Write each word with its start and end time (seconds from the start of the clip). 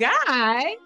Guy. 0.00 0.76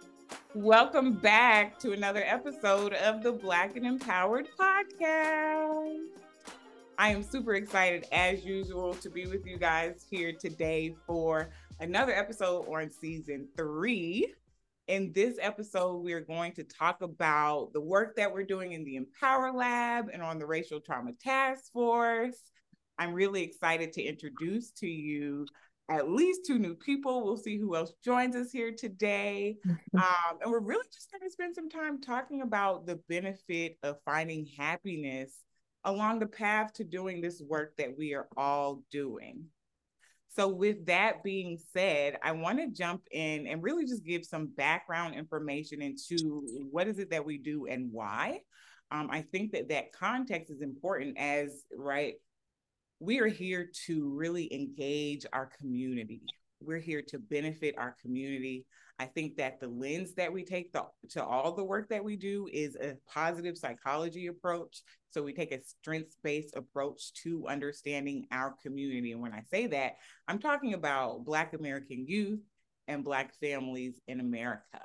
Welcome 0.56 1.12
back 1.12 1.78
to 1.78 1.92
another 1.92 2.24
episode 2.26 2.94
of 2.94 3.22
the 3.22 3.30
Black 3.30 3.76
and 3.76 3.86
Empowered 3.86 4.48
podcast. 4.58 6.00
I 6.98 7.10
am 7.10 7.22
super 7.22 7.54
excited, 7.54 8.08
as 8.10 8.44
usual, 8.44 8.92
to 8.94 9.08
be 9.08 9.26
with 9.26 9.46
you 9.46 9.56
guys 9.56 10.04
here 10.10 10.32
today 10.32 10.96
for 11.06 11.50
another 11.78 12.12
episode 12.12 12.66
on 12.66 12.90
season 12.90 13.46
three. 13.56 14.34
In 14.88 15.12
this 15.12 15.38
episode, 15.40 15.98
we 15.98 16.12
are 16.12 16.20
going 16.20 16.50
to 16.54 16.64
talk 16.64 17.00
about 17.00 17.72
the 17.72 17.80
work 17.80 18.16
that 18.16 18.32
we're 18.32 18.42
doing 18.42 18.72
in 18.72 18.82
the 18.82 18.96
Empower 18.96 19.52
Lab 19.52 20.08
and 20.12 20.24
on 20.24 20.40
the 20.40 20.46
Racial 20.46 20.80
Trauma 20.80 21.12
Task 21.12 21.72
Force. 21.72 22.50
I'm 22.98 23.14
really 23.14 23.44
excited 23.44 23.92
to 23.92 24.02
introduce 24.02 24.72
to 24.72 24.88
you 24.88 25.46
at 25.90 26.10
least 26.10 26.46
two 26.46 26.58
new 26.58 26.74
people. 26.74 27.24
We'll 27.24 27.36
see 27.36 27.58
who 27.58 27.76
else 27.76 27.92
joins 28.04 28.36
us 28.36 28.50
here 28.50 28.72
today. 28.72 29.56
Um, 29.94 30.38
and 30.42 30.50
we're 30.50 30.60
really 30.60 30.86
just 30.92 31.12
going 31.12 31.22
to 31.22 31.30
spend 31.30 31.54
some 31.54 31.70
time 31.70 32.00
talking 32.00 32.42
about 32.42 32.86
the 32.86 32.96
benefit 33.08 33.76
of 33.82 33.96
finding 34.04 34.46
happiness 34.58 35.40
along 35.84 36.18
the 36.18 36.26
path 36.26 36.72
to 36.74 36.84
doing 36.84 37.20
this 37.20 37.40
work 37.40 37.76
that 37.76 37.96
we 37.96 38.14
are 38.14 38.26
all 38.36 38.82
doing. 38.90 39.44
So, 40.34 40.48
with 40.48 40.86
that 40.86 41.22
being 41.22 41.58
said, 41.72 42.18
I 42.22 42.32
want 42.32 42.58
to 42.58 42.66
jump 42.66 43.02
in 43.12 43.46
and 43.46 43.62
really 43.62 43.86
just 43.86 44.04
give 44.04 44.24
some 44.24 44.48
background 44.48 45.14
information 45.14 45.80
into 45.80 46.44
what 46.72 46.88
is 46.88 46.98
it 46.98 47.10
that 47.10 47.24
we 47.24 47.38
do 47.38 47.66
and 47.66 47.92
why. 47.92 48.40
Um, 48.90 49.08
I 49.12 49.22
think 49.22 49.52
that 49.52 49.68
that 49.68 49.92
context 49.92 50.50
is 50.50 50.60
important 50.60 51.18
as, 51.18 51.62
right, 51.76 52.14
we 53.04 53.20
are 53.20 53.26
here 53.26 53.68
to 53.86 54.08
really 54.14 54.52
engage 54.52 55.26
our 55.32 55.50
community. 55.60 56.22
We're 56.60 56.78
here 56.78 57.02
to 57.08 57.18
benefit 57.18 57.74
our 57.76 57.94
community. 58.00 58.64
I 58.98 59.04
think 59.04 59.36
that 59.36 59.60
the 59.60 59.68
lens 59.68 60.14
that 60.14 60.32
we 60.32 60.42
take 60.42 60.72
the, 60.72 60.86
to 61.10 61.22
all 61.22 61.52
the 61.52 61.64
work 61.64 61.90
that 61.90 62.02
we 62.02 62.16
do 62.16 62.48
is 62.50 62.76
a 62.76 62.96
positive 63.06 63.58
psychology 63.58 64.28
approach. 64.28 64.82
So 65.10 65.22
we 65.22 65.34
take 65.34 65.52
a 65.52 65.60
strengths 65.62 66.16
based 66.22 66.56
approach 66.56 67.12
to 67.24 67.46
understanding 67.46 68.26
our 68.30 68.54
community. 68.62 69.12
And 69.12 69.20
when 69.20 69.34
I 69.34 69.42
say 69.50 69.66
that, 69.66 69.96
I'm 70.26 70.38
talking 70.38 70.72
about 70.72 71.26
Black 71.26 71.52
American 71.52 72.06
youth 72.06 72.40
and 72.88 73.04
Black 73.04 73.34
families 73.38 74.00
in 74.08 74.20
America. 74.20 74.80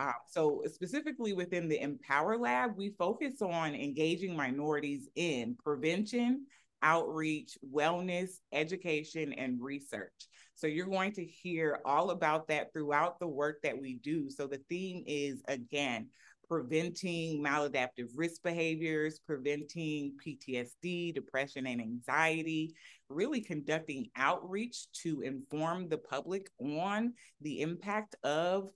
Uh, 0.00 0.12
so, 0.28 0.62
specifically 0.66 1.34
within 1.34 1.68
the 1.68 1.80
Empower 1.80 2.38
Lab, 2.38 2.70
we 2.76 2.94
focus 2.98 3.42
on 3.42 3.74
engaging 3.74 4.34
minorities 4.34 5.08
in 5.14 5.56
prevention 5.62 6.46
outreach, 6.84 7.58
wellness, 7.68 8.30
education, 8.52 9.32
and 9.32 9.60
research. 9.60 10.28
So 10.54 10.68
you're 10.68 10.86
going 10.86 11.12
to 11.14 11.24
hear 11.24 11.80
all 11.84 12.10
about 12.10 12.46
that 12.48 12.72
throughout 12.72 13.18
the 13.18 13.26
work 13.26 13.60
that 13.62 13.80
we 13.80 13.94
do. 13.94 14.30
So 14.30 14.46
the 14.46 14.60
theme 14.68 15.02
is 15.06 15.42
again, 15.48 16.08
preventing 16.46 17.42
maladaptive 17.42 18.10
risk 18.14 18.42
behaviors, 18.42 19.18
preventing 19.26 20.14
PTSD, 20.24 21.14
depression, 21.14 21.66
and 21.66 21.80
anxiety, 21.80 22.74
really 23.08 23.40
conducting 23.40 24.10
outreach 24.14 24.86
to 25.02 25.22
inform 25.22 25.88
the 25.88 25.98
public 25.98 26.48
on 26.60 27.14
the 27.40 27.62
impact 27.62 28.14
of 28.22 28.70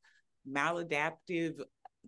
maladaptive 0.50 1.60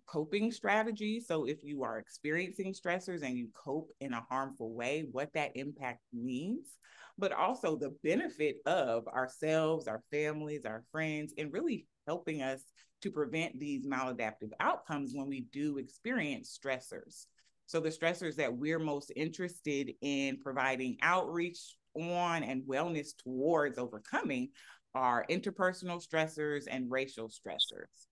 coping 0.05 0.51
strategies. 0.51 1.27
So, 1.27 1.45
if 1.45 1.63
you 1.63 1.83
are 1.83 1.97
experiencing 1.97 2.73
stressors 2.73 3.23
and 3.23 3.37
you 3.37 3.47
cope 3.53 3.91
in 3.99 4.13
a 4.13 4.25
harmful 4.29 4.73
way, 4.73 5.07
what 5.11 5.33
that 5.33 5.51
impact 5.55 6.01
means, 6.13 6.77
but 7.17 7.31
also 7.31 7.75
the 7.75 7.95
benefit 8.03 8.57
of 8.65 9.07
ourselves, 9.07 9.87
our 9.87 10.03
families, 10.11 10.65
our 10.65 10.83
friends, 10.91 11.33
and 11.37 11.53
really 11.53 11.87
helping 12.07 12.41
us 12.41 12.61
to 13.01 13.11
prevent 13.11 13.59
these 13.59 13.87
maladaptive 13.87 14.51
outcomes 14.59 15.13
when 15.13 15.27
we 15.27 15.41
do 15.51 15.77
experience 15.77 16.57
stressors. 16.61 17.25
So, 17.65 17.79
the 17.79 17.89
stressors 17.89 18.35
that 18.35 18.53
we're 18.53 18.79
most 18.79 19.11
interested 19.15 19.93
in 20.01 20.39
providing 20.39 20.97
outreach 21.01 21.77
on 21.95 22.43
and 22.43 22.63
wellness 22.63 23.09
towards 23.17 23.77
overcoming 23.77 24.49
are 24.93 25.25
interpersonal 25.29 26.05
stressors 26.05 26.65
and 26.69 26.91
racial 26.91 27.29
stressors 27.29 28.07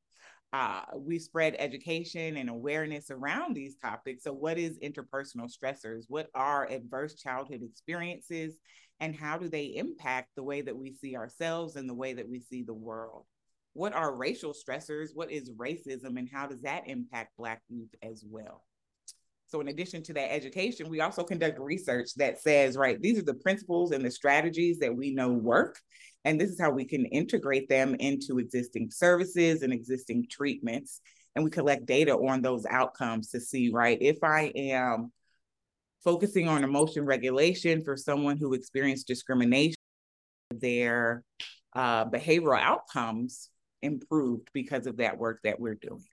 uh, 0.52 0.82
we 0.96 1.20
spread 1.20 1.56
education 1.60 2.38
and 2.38 2.50
awareness 2.50 3.12
around 3.12 3.56
these 3.56 3.76
topics. 3.76 4.24
So, 4.24 4.34
what 4.34 4.58
is 4.58 4.80
interpersonal 4.80 5.52
stressors? 5.52 6.06
What 6.08 6.28
are 6.34 6.68
adverse 6.70 7.16
childhood 7.16 7.62
experiences? 7.64 8.56
And 9.00 9.16
how 9.16 9.38
do 9.38 9.48
they 9.48 9.76
impact 9.76 10.30
the 10.36 10.44
way 10.44 10.62
that 10.62 10.76
we 10.76 10.94
see 10.94 11.16
ourselves 11.16 11.76
and 11.76 11.88
the 11.88 11.94
way 11.94 12.14
that 12.14 12.28
we 12.28 12.40
see 12.40 12.64
the 12.64 12.74
world? 12.74 13.26
What 13.74 13.94
are 13.94 14.14
racial 14.14 14.54
stressors? 14.54 15.10
What 15.14 15.32
is 15.32 15.52
racism? 15.52 16.18
And 16.18 16.28
how 16.32 16.48
does 16.48 16.62
that 16.62 16.88
impact 16.88 17.38
Black 17.38 17.62
youth 17.70 17.94
as 18.02 18.26
well? 18.28 18.64
So, 19.50 19.62
in 19.62 19.68
addition 19.68 20.04
to 20.04 20.14
that 20.14 20.34
education, 20.34 20.90
we 20.90 21.02
also 21.02 21.24
conduct 21.24 21.60
research 21.60 22.14
that 22.16 22.42
says, 22.42 22.76
right, 22.76 23.00
these 23.00 23.20
are 23.20 23.24
the 23.24 23.36
principles 23.36 23.92
and 23.92 24.04
the 24.04 24.12
strategies 24.12 24.80
that 24.80 24.96
we 24.96 25.12
know 25.12 25.30
work. 25.30 25.80
And 26.26 26.40
this 26.40 26.50
is 26.50 26.60
how 26.60 26.72
we 26.72 26.86
can 26.86 27.06
integrate 27.06 27.70
them 27.70 27.96
into 27.96 28.40
existing 28.40 28.92
services 28.92 29.62
and 29.62 29.72
existing 29.72 30.28
treatments. 30.30 31.02
And 31.36 31.46
we 31.46 31.52
collect 31.52 31.86
data 31.86 32.14
on 32.14 32.42
those 32.42 32.66
outcomes 32.66 33.30
to 33.30 33.40
see, 33.40 33.70
right, 33.72 33.98
if 34.02 34.24
I 34.24 34.52
am 34.56 35.12
focusing 36.04 36.48
on 36.48 36.64
emotion 36.64 37.06
regulation 37.06 37.84
for 37.84 37.96
someone 37.96 38.38
who 38.38 38.54
experienced 38.54 39.08
discrimination, 39.08 39.76
their 40.52 41.24
uh, 41.74 42.06
behavioral 42.06 42.60
outcomes 42.60 43.50
improved 43.82 44.50
because 44.54 44.88
of 44.88 44.98
that 44.98 45.18
work 45.18 45.40
that 45.44 45.60
we're 45.60 45.76
doing. 45.76 46.04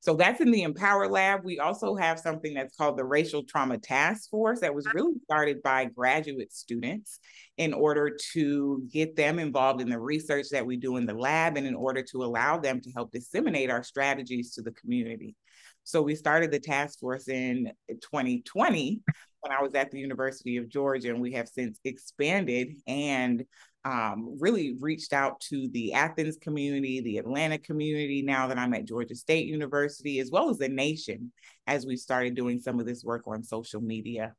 So 0.00 0.14
that's 0.14 0.40
in 0.40 0.52
the 0.52 0.62
Empower 0.62 1.08
Lab. 1.08 1.44
We 1.44 1.58
also 1.58 1.96
have 1.96 2.20
something 2.20 2.54
that's 2.54 2.76
called 2.76 2.96
the 2.96 3.04
Racial 3.04 3.42
Trauma 3.42 3.78
Task 3.78 4.30
Force 4.30 4.60
that 4.60 4.74
was 4.74 4.86
really 4.94 5.14
started 5.24 5.62
by 5.62 5.86
graduate 5.86 6.52
students 6.52 7.18
in 7.56 7.74
order 7.74 8.16
to 8.32 8.86
get 8.92 9.16
them 9.16 9.40
involved 9.40 9.80
in 9.80 9.88
the 9.88 9.98
research 9.98 10.46
that 10.52 10.64
we 10.64 10.76
do 10.76 10.96
in 10.96 11.06
the 11.06 11.14
lab 11.14 11.56
and 11.56 11.66
in 11.66 11.74
order 11.74 12.02
to 12.02 12.22
allow 12.22 12.58
them 12.58 12.80
to 12.80 12.90
help 12.92 13.10
disseminate 13.10 13.70
our 13.70 13.82
strategies 13.82 14.54
to 14.54 14.62
the 14.62 14.72
community. 14.72 15.34
So 15.82 16.00
we 16.02 16.14
started 16.14 16.52
the 16.52 16.60
task 16.60 17.00
force 17.00 17.28
in 17.28 17.72
2020 17.88 19.00
when 19.40 19.52
I 19.52 19.62
was 19.62 19.74
at 19.74 19.90
the 19.90 19.98
University 19.98 20.56
of 20.56 20.68
Georgia, 20.68 21.10
and 21.10 21.20
we 21.20 21.32
have 21.32 21.48
since 21.48 21.78
expanded 21.84 22.76
and 22.86 23.44
um, 23.84 24.36
really 24.40 24.76
reached 24.80 25.12
out 25.12 25.40
to 25.40 25.68
the 25.68 25.94
Athens 25.94 26.36
community, 26.36 27.00
the 27.00 27.18
Atlanta 27.18 27.58
community, 27.58 28.22
now 28.22 28.48
that 28.48 28.58
I'm 28.58 28.74
at 28.74 28.84
Georgia 28.84 29.14
State 29.14 29.46
University, 29.46 30.18
as 30.18 30.30
well 30.30 30.50
as 30.50 30.58
the 30.58 30.68
nation, 30.68 31.32
as 31.66 31.86
we 31.86 31.96
started 31.96 32.34
doing 32.34 32.60
some 32.60 32.80
of 32.80 32.86
this 32.86 33.04
work 33.04 33.22
on 33.26 33.42
social 33.42 33.80
media. 33.80 34.34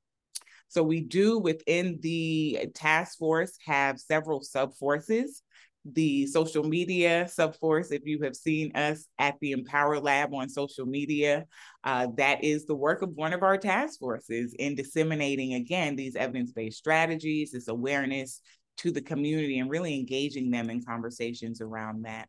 So 0.67 0.83
we 0.83 1.01
do 1.01 1.39
within 1.39 1.99
the 2.01 2.69
task 2.75 3.17
force 3.17 3.57
have 3.65 3.99
several 3.99 4.43
sub 4.43 4.75
forces. 4.75 5.41
The 5.85 6.27
social 6.27 6.63
media 6.63 7.27
sub 7.29 7.55
force, 7.55 7.91
if 7.91 8.05
you 8.05 8.21
have 8.23 8.35
seen 8.35 8.75
us 8.75 9.07
at 9.17 9.35
the 9.39 9.53
Empower 9.53 9.99
Lab 9.99 10.33
on 10.33 10.49
social 10.49 10.85
media, 10.85 11.45
uh, 11.83 12.07
that 12.17 12.43
is 12.43 12.65
the 12.65 12.75
work 12.75 13.01
of 13.01 13.11
one 13.15 13.33
of 13.33 13.43
our 13.43 13.57
task 13.57 13.99
forces 13.99 14.53
in 14.59 14.75
disseminating, 14.75 15.53
again, 15.53 15.95
these 15.95 16.15
evidence 16.15 16.51
based 16.51 16.77
strategies, 16.77 17.51
this 17.51 17.69
awareness 17.69 18.41
to 18.77 18.91
the 18.91 19.01
community 19.01 19.59
and 19.59 19.69
really 19.69 19.95
engaging 19.95 20.51
them 20.51 20.69
in 20.69 20.83
conversations 20.83 21.61
around 21.61 22.05
that. 22.05 22.27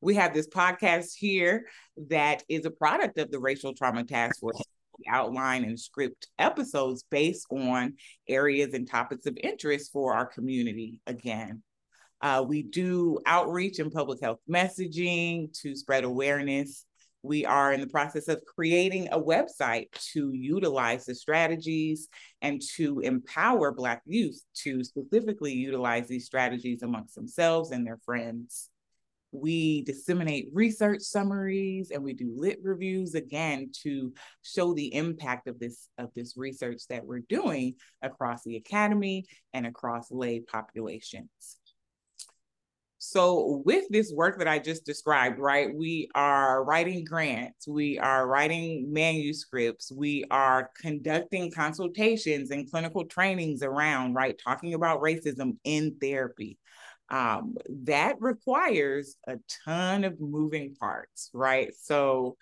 We 0.00 0.14
have 0.14 0.32
this 0.32 0.48
podcast 0.48 1.14
here 1.16 1.66
that 2.08 2.44
is 2.48 2.64
a 2.64 2.70
product 2.70 3.18
of 3.18 3.30
the 3.30 3.40
Racial 3.40 3.74
Trauma 3.74 4.04
Task 4.04 4.38
Force 4.38 4.62
outline 5.08 5.64
and 5.64 5.78
script 5.78 6.28
episodes 6.38 7.04
based 7.10 7.46
on 7.50 7.94
areas 8.28 8.74
and 8.74 8.88
topics 8.88 9.26
of 9.26 9.36
interest 9.42 9.92
for 9.92 10.14
our 10.14 10.26
community 10.26 11.00
again. 11.06 11.62
Uh, 12.20 12.44
we 12.46 12.62
do 12.62 13.18
outreach 13.26 13.78
and 13.78 13.92
public 13.92 14.20
health 14.20 14.40
messaging 14.48 15.52
to 15.60 15.76
spread 15.76 16.04
awareness 16.04 16.84
we 17.22 17.44
are 17.44 17.72
in 17.72 17.80
the 17.80 17.86
process 17.86 18.28
of 18.28 18.44
creating 18.44 19.08
a 19.10 19.20
website 19.20 19.90
to 20.12 20.32
utilize 20.32 21.04
the 21.04 21.14
strategies 21.14 22.08
and 22.42 22.62
to 22.76 23.00
empower 23.00 23.72
Black 23.72 24.02
youth 24.06 24.40
to 24.62 24.84
specifically 24.84 25.52
utilize 25.52 26.06
these 26.06 26.26
strategies 26.26 26.82
amongst 26.82 27.14
themselves 27.14 27.72
and 27.72 27.86
their 27.86 27.98
friends. 28.04 28.70
We 29.32 29.82
disseminate 29.82 30.48
research 30.54 31.02
summaries 31.02 31.90
and 31.90 32.02
we 32.02 32.14
do 32.14 32.32
lit 32.34 32.60
reviews 32.62 33.14
again 33.14 33.72
to 33.82 34.14
show 34.42 34.72
the 34.72 34.94
impact 34.94 35.48
of 35.48 35.58
this 35.58 35.88
of 35.98 36.08
this 36.14 36.34
research 36.36 36.82
that 36.88 37.04
we're 37.04 37.24
doing 37.28 37.74
across 38.00 38.42
the 38.44 38.56
academy 38.56 39.26
and 39.52 39.66
across 39.66 40.10
lay 40.10 40.40
populations. 40.40 41.58
So, 43.10 43.62
with 43.64 43.86
this 43.88 44.12
work 44.12 44.38
that 44.38 44.48
I 44.48 44.58
just 44.58 44.84
described, 44.84 45.38
right, 45.38 45.74
we 45.74 46.10
are 46.14 46.62
writing 46.62 47.04
grants, 47.04 47.66
we 47.66 47.98
are 47.98 48.26
writing 48.26 48.92
manuscripts, 48.92 49.90
we 49.90 50.26
are 50.30 50.70
conducting 50.78 51.50
consultations 51.50 52.50
and 52.50 52.70
clinical 52.70 53.06
trainings 53.06 53.62
around, 53.62 54.12
right, 54.12 54.38
talking 54.38 54.74
about 54.74 55.00
racism 55.00 55.56
in 55.64 55.96
therapy. 55.98 56.58
Um, 57.08 57.54
that 57.84 58.16
requires 58.20 59.16
a 59.26 59.38
ton 59.64 60.04
of 60.04 60.20
moving 60.20 60.74
parts, 60.74 61.30
right? 61.32 61.72
So 61.80 62.36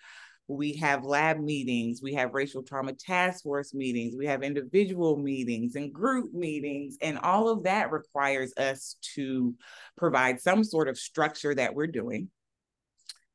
we 0.47 0.73
have 0.75 1.03
lab 1.03 1.39
meetings, 1.39 2.01
we 2.01 2.13
have 2.13 2.33
racial 2.33 2.63
trauma 2.63 2.93
task 2.93 3.43
force 3.43 3.73
meetings, 3.73 4.15
we 4.17 4.25
have 4.25 4.43
individual 4.43 5.17
meetings 5.17 5.75
and 5.75 5.93
group 5.93 6.33
meetings, 6.33 6.97
and 7.01 7.17
all 7.19 7.49
of 7.49 7.63
that 7.63 7.91
requires 7.91 8.53
us 8.57 8.95
to 9.15 9.53
provide 9.97 10.39
some 10.39 10.63
sort 10.63 10.87
of 10.87 10.97
structure 10.97 11.53
that 11.53 11.75
we're 11.75 11.87
doing. 11.87 12.29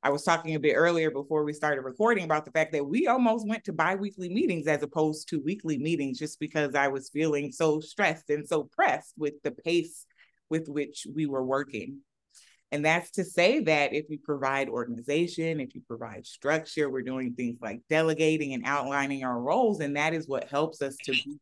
I 0.04 0.10
was 0.10 0.24
talking 0.24 0.56
a 0.56 0.60
bit 0.60 0.74
earlier 0.74 1.12
before 1.12 1.44
we 1.44 1.52
started 1.52 1.82
recording 1.82 2.24
about 2.24 2.44
the 2.44 2.50
fact 2.50 2.72
that 2.72 2.84
we 2.84 3.06
almost 3.06 3.46
went 3.46 3.62
to 3.64 3.72
biweekly 3.72 4.28
meetings 4.30 4.66
as 4.66 4.82
opposed 4.82 5.28
to 5.28 5.40
weekly 5.44 5.78
meetings 5.78 6.18
just 6.18 6.40
because 6.40 6.74
I 6.74 6.88
was 6.88 7.08
feeling 7.10 7.52
so 7.52 7.78
stressed 7.78 8.28
and 8.30 8.48
so 8.48 8.64
pressed 8.64 9.14
with 9.16 9.34
the 9.44 9.52
pace 9.52 10.06
with 10.50 10.68
which 10.68 11.06
we 11.14 11.26
were 11.26 11.44
working. 11.44 12.00
And 12.72 12.84
that's 12.84 13.10
to 13.12 13.24
say 13.24 13.60
that 13.60 13.92
if 13.92 14.06
you 14.08 14.18
provide 14.18 14.68
organization, 14.68 15.60
if 15.60 15.74
you 15.74 15.82
provide 15.86 16.26
structure, 16.26 16.88
we're 16.90 17.02
doing 17.02 17.34
things 17.34 17.58
like 17.60 17.82
delegating 17.88 18.54
and 18.54 18.64
outlining 18.64 19.24
our 19.24 19.38
roles. 19.38 19.80
And 19.80 19.94
that 19.96 20.14
is 20.14 20.26
what 20.26 20.48
helps 20.48 20.80
us 20.80 20.96
to 21.04 21.12
be 21.12 21.36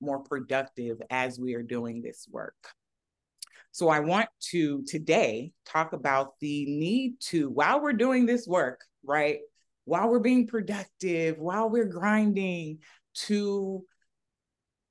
more 0.00 0.20
productive 0.20 1.02
as 1.10 1.38
we 1.38 1.54
are 1.54 1.64
doing 1.64 2.00
this 2.00 2.28
work. 2.30 2.54
So 3.72 3.88
I 3.88 4.00
want 4.00 4.28
to 4.50 4.84
today 4.84 5.52
talk 5.66 5.92
about 5.92 6.38
the 6.38 6.64
need 6.66 7.20
to, 7.22 7.50
while 7.50 7.82
we're 7.82 7.92
doing 7.92 8.24
this 8.24 8.46
work, 8.46 8.80
right? 9.04 9.40
While 9.84 10.08
we're 10.08 10.20
being 10.20 10.46
productive, 10.46 11.38
while 11.38 11.68
we're 11.68 11.86
grinding, 11.86 12.78
to 13.26 13.84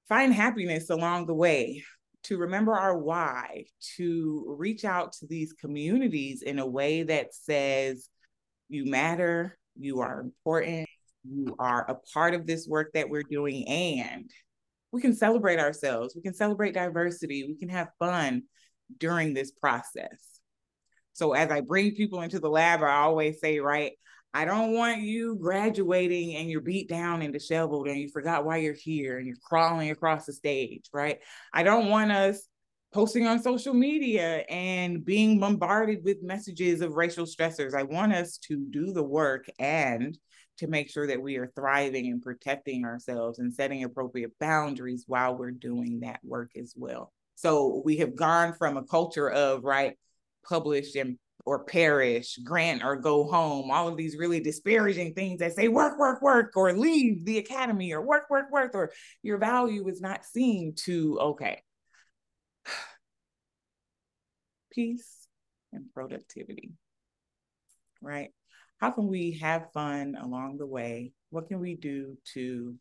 find 0.10 0.34
happiness 0.34 0.90
along 0.90 1.28
the 1.28 1.34
way, 1.34 1.84
to 2.28 2.38
remember 2.38 2.74
our 2.74 2.98
why, 2.98 3.66
to 3.96 4.56
reach 4.58 4.86
out 4.86 5.14
to 5.14 5.28
these 5.28 5.54
communities 5.54 6.42
in 6.42 6.60
a 6.60 6.68
way 6.68 7.04
that 7.04 7.34
says, 7.34 8.10
you 8.70 8.86
matter, 8.86 9.58
you 9.78 10.02
are 10.02 10.20
important, 10.20 10.88
you 11.24 11.56
are 11.60 11.90
a 11.90 11.96
part 12.14 12.34
of 12.34 12.46
this 12.46 12.68
work 12.68 12.92
that 12.94 13.10
we're 13.10 13.24
doing, 13.24 13.68
and 13.68 14.30
we 14.92 15.02
can 15.02 15.16
celebrate 15.16 15.60
ourselves, 15.60 16.16
we 16.16 16.22
can 16.22 16.34
celebrate 16.34 16.74
diversity, 16.74 17.46
we 17.48 17.56
can 17.56 17.70
have 17.70 17.90
fun 18.00 18.44
during 18.98 19.34
this 19.34 19.52
process. 19.52 20.40
So 21.14 21.34
as 21.34 21.50
I 21.50 21.62
bring 21.62 21.96
people 21.96 22.22
into 22.22 22.40
the 22.40 22.50
lab, 22.50 22.84
I 22.84 22.98
always 22.98 23.40
say, 23.40 23.60
right, 23.60 23.94
I 24.38 24.46
don't 24.46 24.74
want 24.74 25.02
you 25.02 25.36
graduating 25.36 26.36
and 26.36 26.48
you're 26.48 26.62
beat 26.62 26.88
down 26.88 27.24
and 27.24 27.34
disheveled 27.34 27.88
and 27.88 27.98
you 27.98 28.08
forgot 28.08 28.46
why 28.46 28.58
you're 28.58 28.76
here 28.76 29.18
and 29.18 29.26
you're 29.26 29.36
crawling 29.44 29.90
across 29.90 30.28
the 30.28 30.34
stage, 30.34 30.92
right? 30.94 31.18
I 31.52 31.64
don't 31.64 31.90
want 31.90 32.12
us 32.12 32.48
posting 32.94 33.26
on 33.26 33.42
social 33.42 33.74
media 33.74 34.46
and 34.48 35.04
being 35.04 35.40
bombarded 35.40 36.04
with 36.04 36.22
messages 36.22 36.82
of 36.82 36.94
racial 36.94 37.26
stressors. 37.26 37.74
I 37.74 37.82
want 37.82 38.14
us 38.14 38.38
to 38.50 38.64
do 38.70 38.94
the 38.94 39.02
work 39.02 39.48
and 39.58 40.16
to 40.60 40.68
make 40.68 40.92
sure 40.92 41.08
that 41.08 41.20
we 41.20 41.38
are 41.38 41.52
thriving 41.56 42.06
and 42.06 42.22
protecting 42.22 42.86
ourselves 42.86 43.40
and 43.40 43.52
setting 43.52 43.86
appropriate 43.86 44.38
boundaries 44.40 45.06
while 45.08 45.36
we're 45.36 45.50
doing 45.50 46.02
that 46.02 46.20
work 46.24 46.52
as 46.56 46.76
well. 46.78 47.12
So 47.34 47.82
we 47.84 47.98
have 47.98 48.16
gone 48.16 48.54
from 48.54 48.78
a 48.78 48.84
culture 48.84 49.32
of, 49.32 49.64
right, 49.64 49.98
publish 50.48 50.94
and 50.94 51.18
or 51.48 51.64
perish, 51.64 52.38
grant 52.44 52.84
or 52.84 52.98
go 52.98 53.24
home, 53.24 53.72
all 53.72 53.88
of 53.88 53.96
these 53.96 54.18
really 54.18 54.42
disparaging 54.42 55.14
things 55.14 55.40
that 55.40 55.54
say 55.54 55.70
work, 55.70 55.98
work, 55.98 56.22
work, 56.22 56.52
or 56.58 56.74
leave 56.74 57.24
the 57.24 57.38
academy, 57.38 57.94
or 57.94 58.02
work, 58.02 58.30
work, 58.30 58.52
work, 58.52 58.72
or 58.74 58.92
your 59.24 59.38
value 59.38 59.88
is 59.88 60.02
not 60.02 60.26
seen 60.26 60.74
to, 60.76 61.18
okay, 61.20 61.64
peace 64.74 65.26
and 65.72 65.86
productivity, 65.94 66.74
right? 68.02 68.32
How 68.82 68.92
can 68.92 69.08
we 69.08 69.40
have 69.42 69.72
fun 69.74 70.18
along 70.22 70.58
the 70.58 70.68
way? 70.68 71.14
What 71.30 71.48
can 71.48 71.62
we 71.62 71.76
do 71.76 72.18
to 72.34 72.76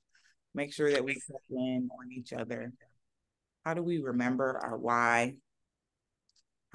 make 0.54 0.72
sure 0.72 0.90
that 0.90 1.04
we 1.04 1.14
check 1.14 1.42
in 1.50 1.88
on 2.00 2.10
each 2.10 2.32
other? 2.32 2.72
How 3.64 3.74
do 3.74 3.82
we 3.84 3.98
remember 3.98 4.58
our 4.60 4.76
why? 4.76 5.36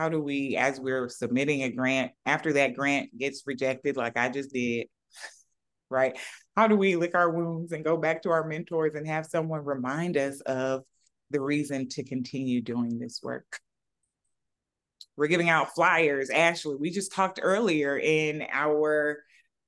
How 0.01 0.09
do 0.09 0.19
we 0.19 0.57
as 0.57 0.79
we're 0.79 1.07
submitting 1.07 1.61
a 1.61 1.69
grant 1.69 2.11
after 2.25 2.53
that 2.53 2.73
grant 2.73 3.15
gets 3.15 3.43
rejected 3.45 3.95
like 3.95 4.17
i 4.17 4.29
just 4.29 4.51
did 4.51 4.87
right? 5.91 6.17
How 6.55 6.67
do 6.67 6.75
we 6.75 6.95
lick 6.95 7.13
our 7.15 7.29
wounds 7.29 7.71
and 7.71 7.83
go 7.83 7.97
back 7.97 8.23
to 8.23 8.31
our 8.31 8.47
mentors 8.47 8.95
and 8.95 9.07
have 9.07 9.25
someone 9.25 9.63
remind 9.63 10.17
us 10.17 10.41
of 10.41 10.83
the 11.29 11.41
reason 11.41 11.87
to 11.89 12.03
continue 12.03 12.61
doing 12.61 12.97
this 12.97 13.19
work? 13.21 13.59
We're 15.17 15.27
giving 15.27 15.49
out 15.49 15.75
flyers. 15.75 16.29
Ashley 16.29 16.75
we 16.75 16.89
just 16.89 17.13
talked 17.13 17.39
earlier 17.43 17.97
in 17.97 18.47
our 18.51 19.23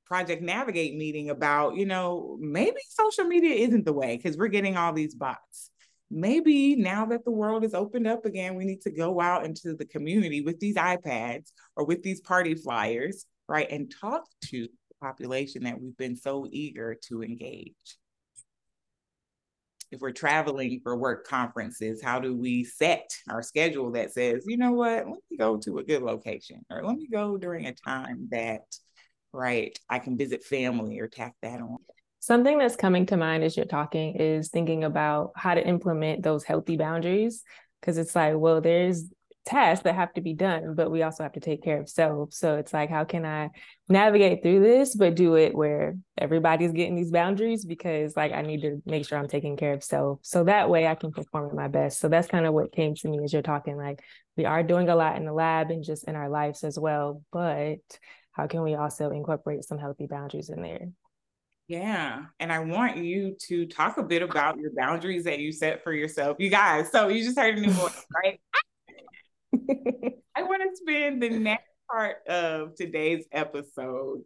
project 0.05 0.41
navigate 0.41 0.95
meeting 0.95 1.29
about 1.29 1.75
you 1.75 1.85
know 1.85 2.37
maybe 2.39 2.77
social 2.89 3.25
media 3.25 3.55
isn't 3.55 3.85
the 3.85 3.93
way 3.93 4.15
because 4.15 4.37
we're 4.37 4.47
getting 4.47 4.77
all 4.77 4.93
these 4.93 5.15
bots 5.15 5.71
maybe 6.09 6.75
now 6.75 7.05
that 7.07 7.25
the 7.25 7.31
world 7.31 7.63
is 7.63 7.73
opened 7.73 8.07
up 8.07 8.25
again, 8.25 8.55
we 8.55 8.65
need 8.65 8.81
to 8.81 8.91
go 8.91 9.19
out 9.19 9.45
into 9.45 9.75
the 9.75 9.85
community 9.85 10.41
with 10.41 10.59
these 10.59 10.75
iPads 10.75 11.51
or 11.75 11.85
with 11.85 12.03
these 12.03 12.21
party 12.21 12.55
flyers, 12.55 13.25
right? 13.47 13.67
And 13.69 13.93
talk 13.99 14.23
to 14.45 14.61
the 14.61 14.95
population 15.01 15.63
that 15.63 15.79
we've 15.79 15.97
been 15.97 16.15
so 16.15 16.47
eager 16.51 16.95
to 17.07 17.23
engage. 17.23 17.73
If 19.91 20.01
we're 20.01 20.11
traveling 20.11 20.79
for 20.81 20.97
work 20.97 21.27
conferences, 21.27 22.01
how 22.01 22.19
do 22.19 22.35
we 22.35 22.63
set 22.63 23.11
our 23.29 23.43
schedule 23.43 23.91
that 23.91 24.11
says, 24.11 24.43
you 24.47 24.57
know 24.57 24.71
what, 24.71 25.05
let 25.05 25.19
me 25.29 25.37
go 25.37 25.57
to 25.57 25.77
a 25.77 25.83
good 25.83 26.01
location 26.01 26.65
or 26.71 26.83
let 26.83 26.95
me 26.95 27.07
go 27.11 27.37
during 27.37 27.67
a 27.67 27.73
time 27.73 28.27
that, 28.31 28.61
right, 29.33 29.77
I 29.89 29.99
can 29.99 30.17
visit 30.17 30.43
family 30.43 30.99
or 30.99 31.07
tack 31.07 31.35
that 31.43 31.61
on. 31.61 31.77
Something 32.23 32.57
that's 32.57 32.77
coming 32.77 33.05
to 33.07 33.17
mind 33.17 33.43
as 33.43 33.57
you're 33.57 33.65
talking 33.65 34.15
is 34.15 34.47
thinking 34.47 34.85
about 34.85 35.33
how 35.35 35.55
to 35.55 35.67
implement 35.67 36.23
those 36.23 36.45
healthy 36.45 36.77
boundaries. 36.77 37.43
Cause 37.81 37.97
it's 37.97 38.15
like, 38.15 38.35
well, 38.37 38.61
there's 38.61 39.09
tasks 39.45 39.83
that 39.83 39.95
have 39.95 40.13
to 40.13 40.21
be 40.21 40.33
done, 40.33 40.73
but 40.73 40.89
we 40.89 41.03
also 41.03 41.23
have 41.23 41.33
to 41.33 41.41
take 41.41 41.61
care 41.61 41.81
of 41.81 41.89
self. 41.89 42.33
So 42.33 42.55
it's 42.55 42.71
like, 42.71 42.89
how 42.89 43.03
can 43.03 43.25
I 43.25 43.49
navigate 43.89 44.41
through 44.41 44.61
this, 44.61 44.95
but 44.95 45.15
do 45.15 45.35
it 45.35 45.53
where 45.53 45.97
everybody's 46.17 46.71
getting 46.71 46.95
these 46.95 47.11
boundaries? 47.11 47.65
Because 47.65 48.15
like 48.15 48.31
I 48.31 48.41
need 48.41 48.61
to 48.61 48.81
make 48.85 49.05
sure 49.05 49.17
I'm 49.17 49.27
taking 49.27 49.57
care 49.57 49.73
of 49.73 49.83
self. 49.83 50.19
So 50.21 50.45
that 50.45 50.69
way 50.69 50.87
I 50.87 50.95
can 50.95 51.11
perform 51.11 51.49
at 51.49 51.55
my 51.55 51.67
best. 51.67 51.99
So 51.99 52.07
that's 52.07 52.29
kind 52.29 52.45
of 52.45 52.53
what 52.53 52.71
came 52.71 52.95
to 52.95 53.09
me 53.09 53.21
as 53.21 53.33
you're 53.33 53.41
talking. 53.41 53.75
Like 53.75 54.01
we 54.37 54.45
are 54.45 54.63
doing 54.63 54.87
a 54.87 54.95
lot 54.95 55.17
in 55.17 55.25
the 55.25 55.33
lab 55.33 55.71
and 55.71 55.83
just 55.83 56.07
in 56.07 56.15
our 56.15 56.29
lives 56.29 56.63
as 56.63 56.79
well. 56.79 57.21
But 57.33 57.79
how 58.31 58.47
can 58.47 58.61
we 58.61 58.75
also 58.75 59.09
incorporate 59.09 59.65
some 59.65 59.77
healthy 59.77 60.07
boundaries 60.07 60.49
in 60.49 60.61
there? 60.61 60.87
Yeah. 61.67 62.25
And 62.39 62.51
I 62.51 62.59
want 62.59 62.97
you 62.97 63.37
to 63.47 63.65
talk 63.65 63.97
a 63.97 64.03
bit 64.03 64.21
about 64.21 64.57
your 64.57 64.71
boundaries 64.75 65.23
that 65.23 65.39
you 65.39 65.51
set 65.51 65.83
for 65.83 65.93
yourself. 65.93 66.37
You 66.39 66.49
guys, 66.49 66.91
so 66.91 67.07
you 67.07 67.23
just 67.23 67.37
heard 67.37 67.57
a 67.57 67.61
new 67.61 67.71
voice, 67.71 68.05
right? 68.23 68.39
I 70.35 70.43
want 70.43 70.63
to 70.63 70.75
spend 70.75 71.21
the 71.21 71.29
next 71.29 71.69
part 71.89 72.17
of 72.27 72.75
today's 72.75 73.25
episode 73.31 74.23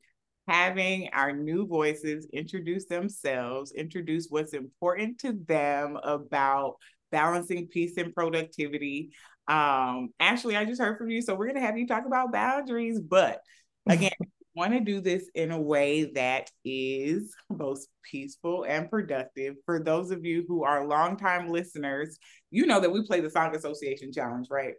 having 0.47 1.09
our 1.13 1.33
new 1.33 1.67
voices 1.67 2.27
introduce 2.31 2.85
themselves, 2.85 3.71
introduce 3.73 4.27
what's 4.29 4.53
important 4.53 5.19
to 5.19 5.33
them 5.47 5.97
about 6.03 6.75
balancing 7.11 7.67
peace 7.67 7.97
and 7.97 8.15
productivity. 8.15 9.11
Um, 9.47 10.09
Ashley, 10.19 10.55
I 10.55 10.65
just 10.65 10.81
heard 10.81 10.97
from 10.97 11.09
you, 11.09 11.21
so 11.21 11.35
we're 11.35 11.47
going 11.47 11.61
to 11.61 11.65
have 11.65 11.77
you 11.77 11.87
talk 11.87 12.05
about 12.05 12.31
boundaries, 12.31 12.99
but 12.99 13.41
again, 13.89 14.11
want 14.57 14.73
to 14.73 14.79
do 14.79 14.99
this 14.99 15.29
in 15.35 15.51
a 15.51 15.61
way 15.61 16.11
that 16.15 16.49
is 16.65 17.35
both 17.49 17.85
peaceful 18.03 18.65
and 18.67 18.89
productive. 18.89 19.53
For 19.65 19.79
those 19.79 20.09
of 20.09 20.25
you 20.25 20.45
who 20.47 20.63
are 20.63 20.87
longtime 20.87 21.49
listeners, 21.49 22.17
you 22.49 22.65
know 22.65 22.79
that 22.79 22.91
we 22.91 23.05
play 23.05 23.21
the 23.21 23.29
Song 23.29 23.55
Association 23.55 24.11
Challenge, 24.11 24.47
right? 24.49 24.73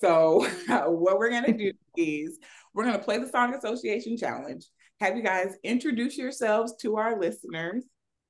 So, 0.00 0.44
what 0.68 1.18
we're 1.18 1.30
going 1.30 1.44
to 1.44 1.52
do 1.52 1.72
is 1.96 2.38
we're 2.74 2.84
going 2.84 2.98
to 2.98 3.04
play 3.04 3.18
the 3.18 3.28
Song 3.28 3.54
Association 3.54 4.16
Challenge, 4.16 4.64
have 5.00 5.16
you 5.16 5.22
guys 5.22 5.54
introduce 5.62 6.18
yourselves 6.18 6.74
to 6.80 6.96
our 6.96 7.18
listeners, 7.18 7.84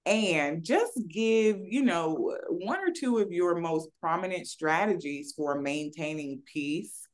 and 0.05 0.62
just 0.62 0.93
give, 1.09 1.59
you 1.62 1.83
know, 1.83 2.37
one 2.50 2.79
or 2.79 2.93
two 2.95 3.19
of 3.19 3.33
your 3.33 3.57
most 3.57 3.88
prominent 4.00 4.47
strategies 4.47 5.33
for 5.35 5.61
maintaining 5.61 6.43
peace 6.52 7.07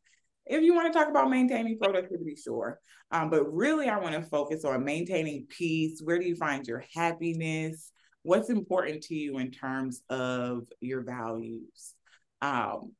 if 0.46 0.62
you 0.62 0.74
want 0.74 0.92
to 0.92 0.98
talk 0.98 1.08
about 1.08 1.28
maintaining 1.28 1.78
productivity, 1.78 2.36
sure. 2.36 2.78
Um, 3.10 3.30
but 3.30 3.52
really, 3.52 3.88
I 3.88 3.98
want 3.98 4.14
to 4.14 4.22
focus 4.22 4.64
on 4.64 4.84
maintaining 4.84 5.46
peace. 5.48 6.00
Where 6.02 6.18
do 6.18 6.26
you 6.26 6.36
find 6.36 6.66
your 6.66 6.84
happiness? 6.94 7.92
What's 8.22 8.50
important 8.50 9.02
to 9.04 9.14
you 9.14 9.38
in 9.38 9.50
terms 9.50 10.02
of 10.10 10.64
your 10.80 11.02
values? 11.02 11.94
Um, 12.42 12.92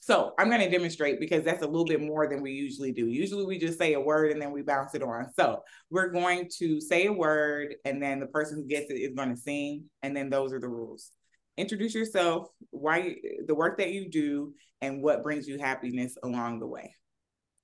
so 0.00 0.34
I'm 0.38 0.48
going 0.48 0.60
to 0.60 0.70
demonstrate 0.70 1.18
because 1.18 1.42
that's 1.42 1.64
a 1.64 1.66
little 1.66 1.84
bit 1.84 2.00
more 2.00 2.28
than 2.28 2.40
we 2.40 2.52
usually 2.52 2.92
do. 2.92 3.08
Usually 3.08 3.44
we 3.44 3.58
just 3.58 3.76
say 3.76 3.94
a 3.94 4.00
word 4.00 4.30
and 4.30 4.40
then 4.40 4.52
we 4.52 4.62
bounce 4.62 4.94
it 4.94 5.02
on. 5.02 5.32
So 5.34 5.62
we're 5.90 6.10
going 6.12 6.48
to 6.58 6.80
say 6.80 7.06
a 7.06 7.12
word 7.12 7.74
and 7.84 8.00
then 8.00 8.20
the 8.20 8.26
person 8.26 8.58
who 8.58 8.68
gets 8.68 8.88
it 8.90 8.94
is 8.94 9.14
going 9.14 9.34
to 9.34 9.40
sing. 9.40 9.86
And 10.04 10.16
then 10.16 10.30
those 10.30 10.52
are 10.52 10.60
the 10.60 10.68
rules. 10.68 11.10
introduce 11.56 11.94
yourself, 11.94 12.48
why 12.70 13.16
the 13.46 13.54
work 13.54 13.78
that 13.78 13.90
you 13.90 14.08
do, 14.08 14.54
and 14.80 15.02
what 15.02 15.22
brings 15.22 15.48
you 15.48 15.58
happiness 15.58 16.16
along 16.22 16.60
the 16.60 16.66
way. 16.66 16.94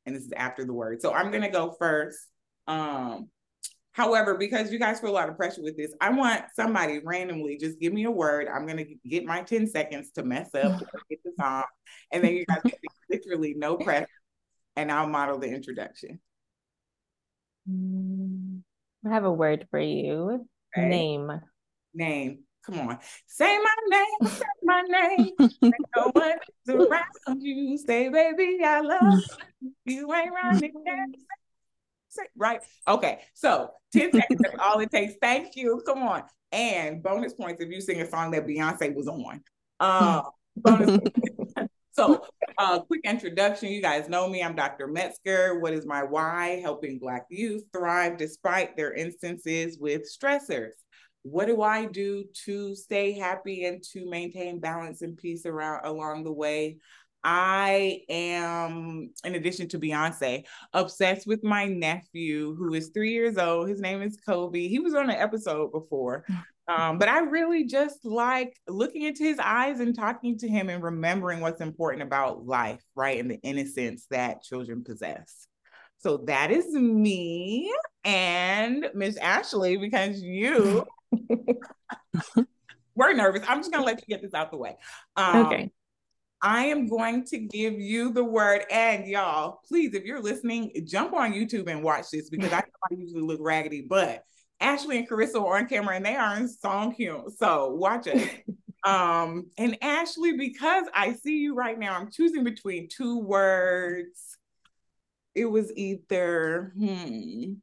And 0.07 0.15
this 0.15 0.25
is 0.25 0.33
after 0.37 0.65
the 0.65 0.73
word. 0.73 1.01
So 1.01 1.13
I'm 1.13 1.31
gonna 1.31 1.51
go 1.51 1.75
first. 1.79 2.19
Um, 2.67 3.29
however, 3.93 4.37
because 4.37 4.73
you 4.73 4.79
guys 4.79 5.01
feel 5.01 5.11
a 5.11 5.13
lot 5.13 5.29
of 5.29 5.37
pressure 5.37 5.63
with 5.63 5.77
this, 5.77 5.93
I 6.01 6.11
want 6.11 6.45
somebody 6.55 7.01
randomly 7.05 7.57
just 7.59 7.79
give 7.79 7.93
me 7.93 8.05
a 8.05 8.11
word. 8.11 8.49
I'm 8.53 8.67
gonna 8.67 8.85
get 9.07 9.25
my 9.25 9.43
10 9.43 9.67
seconds 9.69 10.11
to 10.13 10.25
mess 10.25 10.55
up, 10.55 10.81
get 11.11 11.23
the 11.25 11.33
song, 11.39 11.65
and 12.11 12.25
then 12.25 12.35
you 12.35 12.45
guys 12.47 12.63
get 12.65 12.79
literally 13.11 13.55
no 13.57 13.77
pressure, 13.77 14.07
and 14.77 14.91
I'll 14.91 15.09
model 15.09 15.39
the 15.39 15.49
introduction. 15.49 16.21
Mm, 17.71 18.63
I 19.07 19.11
have 19.11 19.25
a 19.25 19.33
word 19.33 19.69
for 19.71 19.79
you. 19.79 20.47
Okay. 20.77 20.89
Name. 20.89 21.31
Name. 21.95 22.45
Come 22.64 22.81
on. 22.81 22.99
Say 23.26 23.59
my 23.59 23.75
name, 23.88 24.31
say 24.31 24.45
my 24.62 24.83
name. 24.83 25.31
no 25.97 26.11
one 26.12 26.33
is 26.66 26.75
around 26.75 27.42
you. 27.42 27.76
Say, 27.78 28.09
baby, 28.09 28.61
I 28.64 28.81
love 28.81 29.21
you. 29.61 29.73
You 29.85 30.14
ain't 30.14 30.33
running. 30.33 30.73
Say, 32.09 32.23
right. 32.37 32.61
Okay. 32.87 33.21
So 33.33 33.71
10 33.95 34.12
seconds, 34.12 34.40
that's 34.42 34.57
all 34.61 34.78
it 34.81 34.90
takes. 34.90 35.14
Thank 35.21 35.57
you. 35.57 35.83
Come 35.87 36.02
on. 36.02 36.25
And 36.52 37.02
bonus 37.02 37.33
points 37.33 37.62
if 37.62 37.71
you 37.71 37.81
sing 37.81 38.02
a 38.02 38.11
song 38.11 38.33
that 38.33 38.47
Beyonce 38.47 38.95
was 38.95 39.09
on. 39.09 39.42
Uh, 39.81 40.23
bonus 40.57 41.00
So, 41.95 42.25
uh, 42.57 42.81
quick 42.81 43.02
introduction. 43.04 43.69
You 43.69 43.83
guys 43.83 44.09
know 44.09 44.26
me. 44.26 44.42
I'm 44.42 44.54
Dr. 44.54 44.87
Metzger. 44.87 45.59
What 45.61 45.75
is 45.75 45.85
my 45.85 46.02
why? 46.02 46.59
Helping 46.62 46.99
Black 46.99 47.26
youth 47.28 47.64
thrive 47.71 48.16
despite 48.16 48.76
their 48.78 48.95
instances 48.95 49.78
with 49.78 50.02
stressors. 50.11 50.73
What 51.23 51.47
do 51.47 51.62
I 51.62 51.87
do 51.87 52.25
to 52.45 52.75
stay 52.75 53.12
happy 53.12 53.64
and 53.64 53.83
to 53.93 54.09
maintain 54.09 54.61
balance 54.61 55.02
and 55.02 55.17
peace 55.17 55.47
around 55.47 55.85
along 55.85 56.25
the 56.25 56.33
way? 56.33 56.79
I 57.25 58.00
am, 58.09 59.11
in 59.25 59.35
addition 59.37 59.69
to 59.69 59.79
Beyonce, 59.79 60.45
obsessed 60.73 61.26
with 61.26 61.45
my 61.45 61.67
nephew 61.67 62.57
who 62.57 62.75
is 62.75 62.88
three 62.88 63.12
years 63.12 63.38
old. 63.38 63.69
His 63.69 63.81
name 63.81 64.02
is 64.02 64.19
Kobe. 64.26 64.67
He 64.67 64.81
was 64.81 64.95
on 64.95 65.09
an 65.11 65.17
episode 65.17 65.73
before. 65.73 66.25
Um, 66.69 66.97
but 66.97 67.09
I 67.09 67.19
really 67.19 67.64
just 67.64 68.05
like 68.05 68.57
looking 68.69 69.02
into 69.02 69.25
his 69.25 69.38
eyes 69.41 69.81
and 69.81 69.97
talking 69.97 70.38
to 70.38 70.49
him 70.49 70.69
and 70.69 70.81
remembering 70.81 71.41
what's 71.41 71.61
important 71.61 72.05
about 72.05 72.47
life, 72.47 72.81
right? 72.95 73.19
And 73.19 73.29
the 73.29 73.41
innocence 73.43 74.07
that 74.11 74.45
children 74.45 74.85
possess. 74.85 75.49
So 75.99 76.19
that 76.29 76.52
is 76.52 76.73
me 76.73 77.75
and 78.05 78.88
Miss 78.95 79.17
Ashley, 79.17 79.76
because 79.76 80.23
you 80.23 80.87
we're 82.95 83.12
nervous. 83.12 83.42
I'm 83.49 83.59
just 83.59 83.73
gonna 83.73 83.85
let 83.85 84.00
you 84.00 84.07
get 84.09 84.23
this 84.23 84.35
out 84.35 84.50
the 84.50 84.57
way. 84.57 84.76
Um, 85.16 85.47
okay. 85.47 85.73
I 86.42 86.64
am 86.64 86.88
going 86.88 87.25
to 87.26 87.38
give 87.38 87.75
you 87.75 88.12
the 88.12 88.25
word. 88.25 88.64
And 88.69 89.07
y'all, 89.07 89.61
please, 89.66 89.95
if 89.95 90.04
you're 90.04 90.21
listening, 90.21 90.73
jump 90.85 91.14
on 91.14 91.33
YouTube 91.33 91.69
and 91.69 91.85
watch 91.85 92.11
this 92.11 92.28
because 92.31 92.52
I, 92.52 92.59
I 92.59 92.95
usually 92.95 93.23
look 93.23 93.38
raggedy, 93.40 93.87
but 93.88 94.25
Ashley 94.61 94.99
and 94.99 95.09
Karissa 95.09 95.37
are 95.37 95.59
on 95.59 95.69
camera 95.69 95.95
and 95.95 96.04
they 96.04 96.16
are 96.16 96.37
in 96.37 96.49
song 96.49 96.95
cue. 96.95 97.31
So 97.37 97.71
watch 97.71 98.09
it. 98.09 98.45
um, 98.85 99.50
and 99.57 99.78
Ashley, 99.83 100.37
because 100.37 100.85
I 100.92 101.12
see 101.14 101.38
you 101.38 101.54
right 101.54 101.78
now, 101.78 101.95
I'm 101.95 102.11
choosing 102.11 102.42
between 102.42 102.88
two 102.88 103.19
words. 103.19 104.37
It 105.37 105.47
was 105.47 105.73
either 105.76 106.73
hmm, 106.76 107.54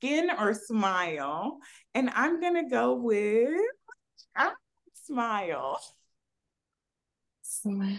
skin 0.00 0.30
or 0.38 0.54
smile. 0.54 1.58
And 1.94 2.10
I'm 2.14 2.40
gonna 2.40 2.68
go 2.68 2.94
with 2.94 3.60
smile. 4.94 5.80
Smile. 7.42 7.96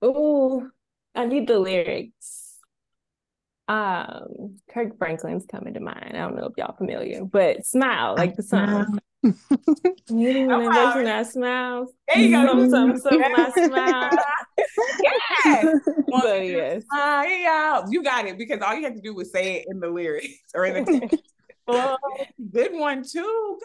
Oh, 0.00 0.68
I 1.14 1.26
need 1.26 1.46
the 1.46 1.58
lyrics 1.58 2.40
um 3.66 4.58
Kirk 4.70 4.98
Franklin's 4.98 5.46
coming 5.46 5.74
to 5.74 5.80
mind. 5.80 6.12
I 6.14 6.18
don't 6.18 6.36
know 6.36 6.46
if 6.46 6.52
y'all 6.58 6.76
familiar, 6.76 7.24
but 7.24 7.64
smile 7.64 8.14
like 8.14 8.36
the 8.36 8.42
song. 8.42 8.98
You 9.24 10.46
know, 10.46 10.70
version 10.70 11.04
that 11.04 11.26
smiles. 11.26 11.90
There 12.08 12.18
you 12.18 12.30
go. 12.30 12.64
I 12.64 13.50
smile. 13.66 14.10
yes. 15.02 15.76
But 16.08 16.46
yes. 16.46 16.84
Smile. 16.84 17.84
You 17.90 18.02
got 18.02 18.26
it 18.26 18.38
because 18.38 18.60
all 18.60 18.74
you 18.74 18.84
have 18.84 18.94
to 18.94 19.00
do 19.00 19.14
was 19.14 19.32
say 19.32 19.56
it 19.56 19.66
in 19.68 19.80
the 19.80 19.88
lyrics 19.88 20.28
or 20.54 20.66
in 20.66 20.84
the 20.84 21.00
text. 21.00 21.22
good 22.52 22.72
one 22.72 23.02
too. 23.02 23.58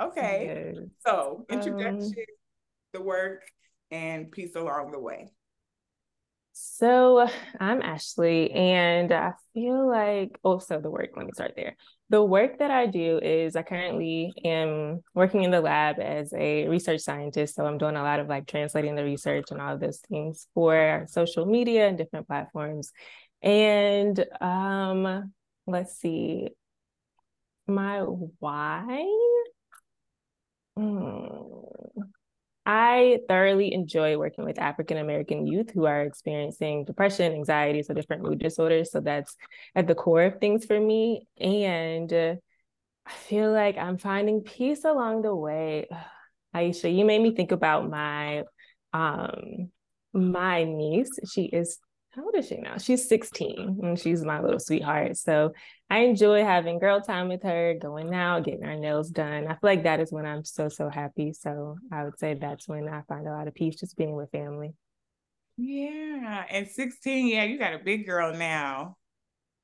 Okay. 0.00 0.72
Yes. 0.74 0.84
So 1.06 1.44
introduction, 1.50 2.02
um, 2.06 2.24
the 2.92 3.02
work, 3.02 3.42
and 3.90 4.30
peace 4.30 4.54
along 4.56 4.92
the 4.92 5.00
way. 5.00 5.30
So 6.54 7.26
I'm 7.60 7.80
Ashley, 7.80 8.50
and 8.50 9.10
I 9.10 9.32
feel 9.54 9.88
like 9.88 10.38
also 10.42 10.76
oh, 10.76 10.80
the 10.80 10.90
work. 10.90 11.10
Let 11.16 11.24
me 11.24 11.32
start 11.32 11.54
there. 11.56 11.76
The 12.10 12.22
work 12.22 12.58
that 12.58 12.70
I 12.70 12.86
do 12.86 13.18
is 13.22 13.56
I 13.56 13.62
currently 13.62 14.34
am 14.44 15.00
working 15.14 15.44
in 15.44 15.50
the 15.50 15.62
lab 15.62 15.98
as 15.98 16.34
a 16.34 16.68
research 16.68 17.00
scientist. 17.00 17.54
So 17.54 17.64
I'm 17.64 17.78
doing 17.78 17.96
a 17.96 18.02
lot 18.02 18.20
of 18.20 18.28
like 18.28 18.46
translating 18.46 18.96
the 18.96 19.04
research 19.04 19.46
and 19.50 19.62
all 19.62 19.78
those 19.78 20.00
things 20.00 20.46
for 20.52 21.06
social 21.08 21.46
media 21.46 21.88
and 21.88 21.96
different 21.96 22.26
platforms. 22.26 22.92
And 23.40 24.22
um, 24.40 25.32
let's 25.66 25.96
see, 25.98 26.50
my 27.66 28.00
why. 28.00 29.06
Hmm. 30.76 32.02
I 32.64 33.18
thoroughly 33.28 33.72
enjoy 33.72 34.16
working 34.16 34.44
with 34.44 34.58
African 34.58 34.98
American 34.98 35.46
youth 35.46 35.70
who 35.70 35.86
are 35.86 36.02
experiencing 36.02 36.84
depression, 36.84 37.32
anxiety, 37.32 37.82
so 37.82 37.94
different 37.94 38.22
mood 38.22 38.38
disorders. 38.38 38.92
So 38.92 39.00
that's 39.00 39.34
at 39.74 39.86
the 39.86 39.94
core 39.94 40.22
of 40.24 40.40
things 40.40 40.64
for 40.64 40.78
me. 40.78 41.26
And 41.40 42.12
uh, 42.12 42.34
I 43.06 43.12
feel 43.12 43.52
like 43.52 43.76
I'm 43.76 43.98
finding 43.98 44.42
peace 44.42 44.84
along 44.84 45.22
the 45.22 45.34
way. 45.34 45.88
Isha, 46.58 46.90
you 46.90 47.04
made 47.04 47.22
me 47.22 47.34
think 47.34 47.50
about 47.50 47.88
my 47.88 48.44
um 48.92 49.70
my 50.12 50.64
niece. 50.64 51.10
She 51.32 51.44
is 51.44 51.78
how 52.14 52.24
old 52.24 52.34
is 52.36 52.48
she 52.48 52.56
now? 52.58 52.76
She's 52.76 53.08
16 53.08 53.80
and 53.82 53.98
she's 53.98 54.22
my 54.22 54.40
little 54.40 54.60
sweetheart. 54.60 55.16
So 55.16 55.52
I 55.88 56.00
enjoy 56.00 56.44
having 56.44 56.78
girl 56.78 57.00
time 57.00 57.28
with 57.28 57.42
her, 57.42 57.74
going 57.80 58.14
out, 58.14 58.44
getting 58.44 58.64
our 58.64 58.76
nails 58.76 59.10
done. 59.10 59.46
I 59.46 59.52
feel 59.52 59.58
like 59.62 59.84
that 59.84 60.00
is 60.00 60.12
when 60.12 60.26
I'm 60.26 60.44
so, 60.44 60.68
so 60.68 60.90
happy. 60.90 61.32
So 61.32 61.76
I 61.90 62.04
would 62.04 62.18
say 62.18 62.34
that's 62.34 62.68
when 62.68 62.86
I 62.86 63.00
find 63.08 63.26
a 63.26 63.30
lot 63.30 63.48
of 63.48 63.54
peace 63.54 63.76
just 63.76 63.96
being 63.96 64.14
with 64.14 64.30
family. 64.30 64.74
Yeah. 65.56 66.44
And 66.50 66.68
16, 66.68 67.28
yeah, 67.28 67.44
you 67.44 67.58
got 67.58 67.74
a 67.74 67.78
big 67.78 68.06
girl 68.06 68.34
now. 68.34 68.96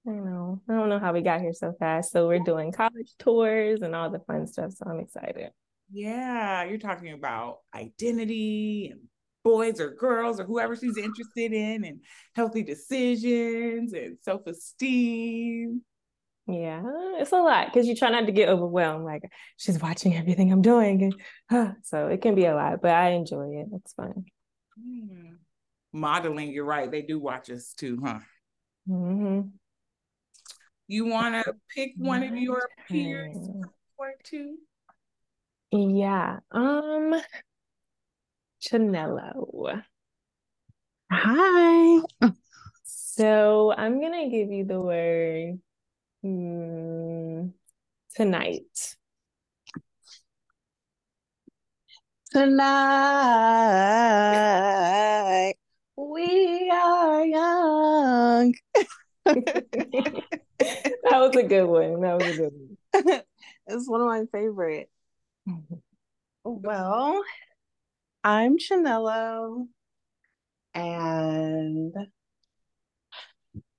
I 0.06 0.12
know. 0.12 0.62
I 0.70 0.72
don't 0.72 0.88
know 0.88 0.98
how 0.98 1.12
we 1.12 1.20
got 1.20 1.42
here 1.42 1.52
so 1.52 1.74
fast. 1.78 2.12
So 2.12 2.28
we're 2.28 2.38
doing 2.38 2.72
college 2.72 3.12
tours 3.18 3.82
and 3.82 3.94
all 3.94 4.08
the 4.08 4.20
fun 4.20 4.46
stuff. 4.46 4.72
So 4.72 4.86
I'm 4.88 5.00
excited. 5.00 5.50
Yeah. 5.92 6.64
You're 6.64 6.78
talking 6.78 7.12
about 7.12 7.58
identity 7.74 8.88
and 8.92 9.00
boys 9.48 9.80
or 9.80 9.94
girls 9.94 10.38
or 10.38 10.44
whoever 10.44 10.76
she's 10.76 10.98
interested 10.98 11.54
in 11.54 11.82
and 11.82 12.00
healthy 12.34 12.62
decisions 12.62 13.94
and 13.94 14.18
self-esteem. 14.20 15.80
Yeah 16.46 16.82
it's 17.18 17.32
a 17.32 17.36
lot 17.36 17.66
because 17.66 17.86
you 17.86 17.94
try 17.96 18.10
not 18.10 18.26
to 18.26 18.32
get 18.32 18.48
overwhelmed 18.48 19.04
like 19.04 19.22
she's 19.56 19.80
watching 19.80 20.16
everything 20.16 20.52
i'm 20.52 20.62
doing 20.62 21.02
and 21.02 21.14
huh, 21.50 21.72
so 21.82 22.06
it 22.08 22.22
can 22.22 22.34
be 22.34 22.46
a 22.46 22.54
lot 22.54 22.80
but 22.80 22.90
i 22.90 23.10
enjoy 23.10 23.48
it 23.50 23.66
it's 23.72 23.92
fun. 23.92 24.24
Mm. 24.78 25.36
modeling 25.92 26.52
you're 26.52 26.64
right 26.64 26.90
they 26.90 27.02
do 27.02 27.18
watch 27.18 27.50
us 27.50 27.72
too 27.74 27.98
huh? 28.04 28.20
Mm-hmm. 28.88 29.48
you 30.86 31.06
want 31.06 31.34
to 31.44 31.54
pick 31.74 31.92
one 31.96 32.22
of 32.22 32.36
your 32.36 32.68
peers 32.88 33.36
or 33.98 34.12
two? 34.24 34.56
Yeah 35.70 36.38
um 36.52 37.14
Chanello. 38.60 39.82
Hi. 41.10 42.02
So 42.84 43.72
I'm 43.72 44.00
gonna 44.00 44.28
give 44.28 44.50
you 44.52 44.64
the 44.64 44.80
word 44.80 45.60
mm, 46.24 47.52
tonight. 48.14 48.96
Tonight 52.30 53.38
we 55.96 56.70
are 56.70 57.24
young. 57.24 58.54
that 59.24 60.24
was 61.04 61.36
a 61.36 61.42
good 61.42 61.64
one. 61.64 62.00
That 62.02 62.18
was 62.18 62.28
a 62.28 62.36
good 62.36 62.52
one. 62.52 62.76
it's 63.66 63.88
one 63.88 64.00
of 64.00 64.06
my 64.06 64.24
favorite. 64.32 64.90
Well, 66.44 67.22
I'm 68.30 68.58
Chanello, 68.58 69.68
and 70.74 71.94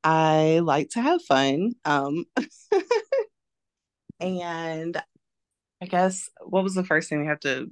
I 0.04 0.58
like 0.64 0.90
to 0.94 1.02
have 1.02 1.22
fun. 1.22 1.74
Um, 1.86 2.26
and 4.20 5.00
I 5.80 5.86
guess 5.86 6.32
what 6.42 6.64
was 6.64 6.74
the 6.74 6.84
first 6.84 7.10
thing 7.10 7.22
we 7.22 7.28
have 7.28 7.42
to 7.42 7.68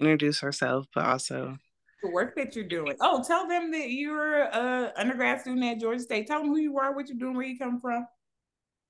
introduce 0.00 0.42
ourselves, 0.42 0.88
but 0.94 1.04
also 1.04 1.58
the 2.02 2.10
work 2.10 2.34
that 2.36 2.56
you're 2.56 2.64
doing. 2.64 2.96
Oh, 3.02 3.22
tell 3.22 3.46
them 3.46 3.70
that 3.72 3.90
you're 3.90 4.44
a 4.44 4.94
undergrad 4.96 5.42
student 5.42 5.62
at 5.62 5.78
Georgia 5.78 6.00
State. 6.00 6.26
Tell 6.26 6.40
them 6.40 6.48
who 6.48 6.56
you 6.56 6.78
are, 6.78 6.96
what 6.96 7.08
you're 7.08 7.18
doing, 7.18 7.36
where 7.36 7.44
you 7.44 7.58
come 7.58 7.82
from. 7.82 8.06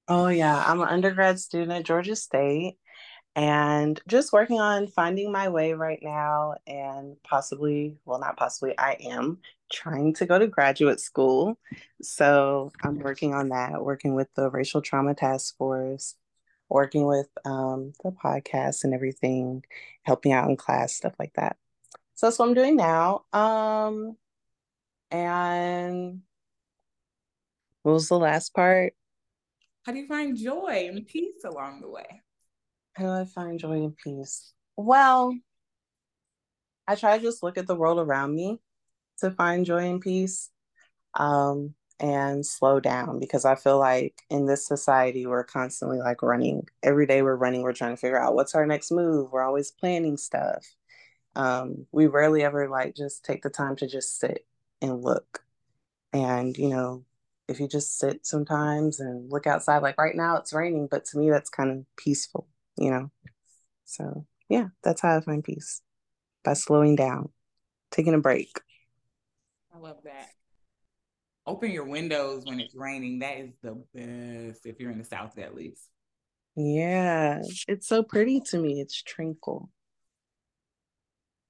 Oh 0.06 0.28
yeah, 0.28 0.62
I'm 0.64 0.80
an 0.80 0.88
undergrad 0.88 1.40
student 1.40 1.72
at 1.72 1.84
Georgia 1.84 2.14
State 2.14 2.76
and 3.38 4.00
just 4.08 4.32
working 4.32 4.58
on 4.58 4.88
finding 4.88 5.30
my 5.30 5.48
way 5.48 5.72
right 5.72 6.00
now 6.02 6.56
and 6.66 7.16
possibly, 7.22 7.96
well 8.04 8.18
not 8.18 8.36
possibly, 8.36 8.76
I 8.76 8.96
am 9.08 9.38
trying 9.72 10.12
to 10.14 10.26
go 10.26 10.40
to 10.40 10.48
graduate 10.48 10.98
school. 10.98 11.56
So 12.02 12.72
I'm 12.82 12.98
working 12.98 13.34
on 13.34 13.50
that, 13.50 13.84
working 13.84 14.14
with 14.14 14.26
the 14.34 14.50
Racial 14.50 14.82
Trauma 14.82 15.14
Task 15.14 15.56
Force, 15.56 16.16
working 16.68 17.06
with 17.06 17.28
um, 17.44 17.92
the 18.02 18.10
podcast 18.10 18.82
and 18.82 18.92
everything, 18.92 19.62
helping 20.02 20.32
out 20.32 20.48
in 20.48 20.56
class, 20.56 20.92
stuff 20.94 21.14
like 21.16 21.34
that. 21.34 21.58
So 22.16 22.26
that's 22.26 22.40
what 22.40 22.48
I'm 22.48 22.54
doing 22.54 22.74
now. 22.74 23.22
Um, 23.32 24.16
and 25.12 26.22
what 27.84 27.92
was 27.92 28.08
the 28.08 28.18
last 28.18 28.52
part? 28.52 28.94
How 29.84 29.92
do 29.92 29.98
you 29.98 30.08
find 30.08 30.36
joy 30.36 30.88
and 30.92 31.06
peace 31.06 31.44
along 31.44 31.82
the 31.82 31.88
way? 31.88 32.22
How 32.98 33.04
do 33.04 33.10
I 33.12 33.24
find 33.24 33.58
joy 33.58 33.84
and 33.84 33.96
peace? 33.96 34.52
Well, 34.76 35.32
I 36.88 36.96
try 36.96 37.16
to 37.16 37.22
just 37.22 37.42
look 37.42 37.56
at 37.56 37.66
the 37.66 37.76
world 37.76 37.98
around 37.98 38.34
me 38.34 38.58
to 39.18 39.30
find 39.30 39.64
joy 39.64 39.88
and 39.88 40.00
peace 40.00 40.50
um, 41.14 41.74
and 42.00 42.44
slow 42.44 42.80
down 42.80 43.20
because 43.20 43.44
I 43.44 43.54
feel 43.54 43.78
like 43.78 44.20
in 44.30 44.46
this 44.46 44.66
society, 44.66 45.26
we're 45.26 45.44
constantly 45.44 45.98
like 45.98 46.22
running. 46.22 46.66
Every 46.82 47.06
day 47.06 47.22
we're 47.22 47.36
running, 47.36 47.62
we're 47.62 47.72
trying 47.72 47.94
to 47.94 48.00
figure 48.00 48.20
out 48.20 48.34
what's 48.34 48.56
our 48.56 48.66
next 48.66 48.90
move. 48.90 49.30
We're 49.30 49.44
always 49.44 49.70
planning 49.70 50.16
stuff 50.16 50.64
um, 51.36 51.86
we 51.92 52.08
rarely 52.08 52.42
ever 52.42 52.68
like 52.68 52.96
just 52.96 53.24
take 53.24 53.42
the 53.42 53.50
time 53.50 53.76
to 53.76 53.86
just 53.86 54.18
sit 54.18 54.44
and 54.82 55.02
look. 55.02 55.44
And, 56.12 56.56
you 56.58 56.68
know, 56.68 57.04
if 57.48 57.60
you 57.60 57.68
just 57.68 57.98
sit 57.98 58.26
sometimes 58.26 58.98
and 58.98 59.30
look 59.30 59.46
outside, 59.46 59.82
like 59.82 59.98
right 59.98 60.16
now 60.16 60.36
it's 60.36 60.52
raining, 60.52 60.88
but 60.90 61.04
to 61.06 61.18
me, 61.18 61.30
that's 61.30 61.48
kind 61.48 61.70
of 61.70 61.96
peaceful, 61.96 62.48
you 62.78 62.90
know? 62.90 63.10
So, 63.84 64.26
yeah, 64.48 64.68
that's 64.82 65.00
how 65.00 65.16
I 65.16 65.20
find 65.20 65.42
peace 65.42 65.82
by 66.44 66.54
slowing 66.54 66.96
down, 66.96 67.30
taking 67.90 68.14
a 68.14 68.18
break. 68.18 68.60
I 69.74 69.78
love 69.78 69.98
that. 70.04 70.30
Open 71.46 71.70
your 71.70 71.84
windows 71.84 72.44
when 72.44 72.60
it's 72.60 72.74
raining. 72.74 73.20
That 73.20 73.38
is 73.38 73.52
the 73.62 73.82
best 73.94 74.66
if 74.66 74.78
you're 74.78 74.90
in 74.90 74.98
the 74.98 75.04
South, 75.04 75.38
at 75.38 75.54
least. 75.54 75.88
Yeah, 76.56 77.42
it's 77.68 77.86
so 77.86 78.02
pretty 78.02 78.40
to 78.50 78.58
me. 78.58 78.80
It's 78.80 79.02
tranquil. 79.02 79.70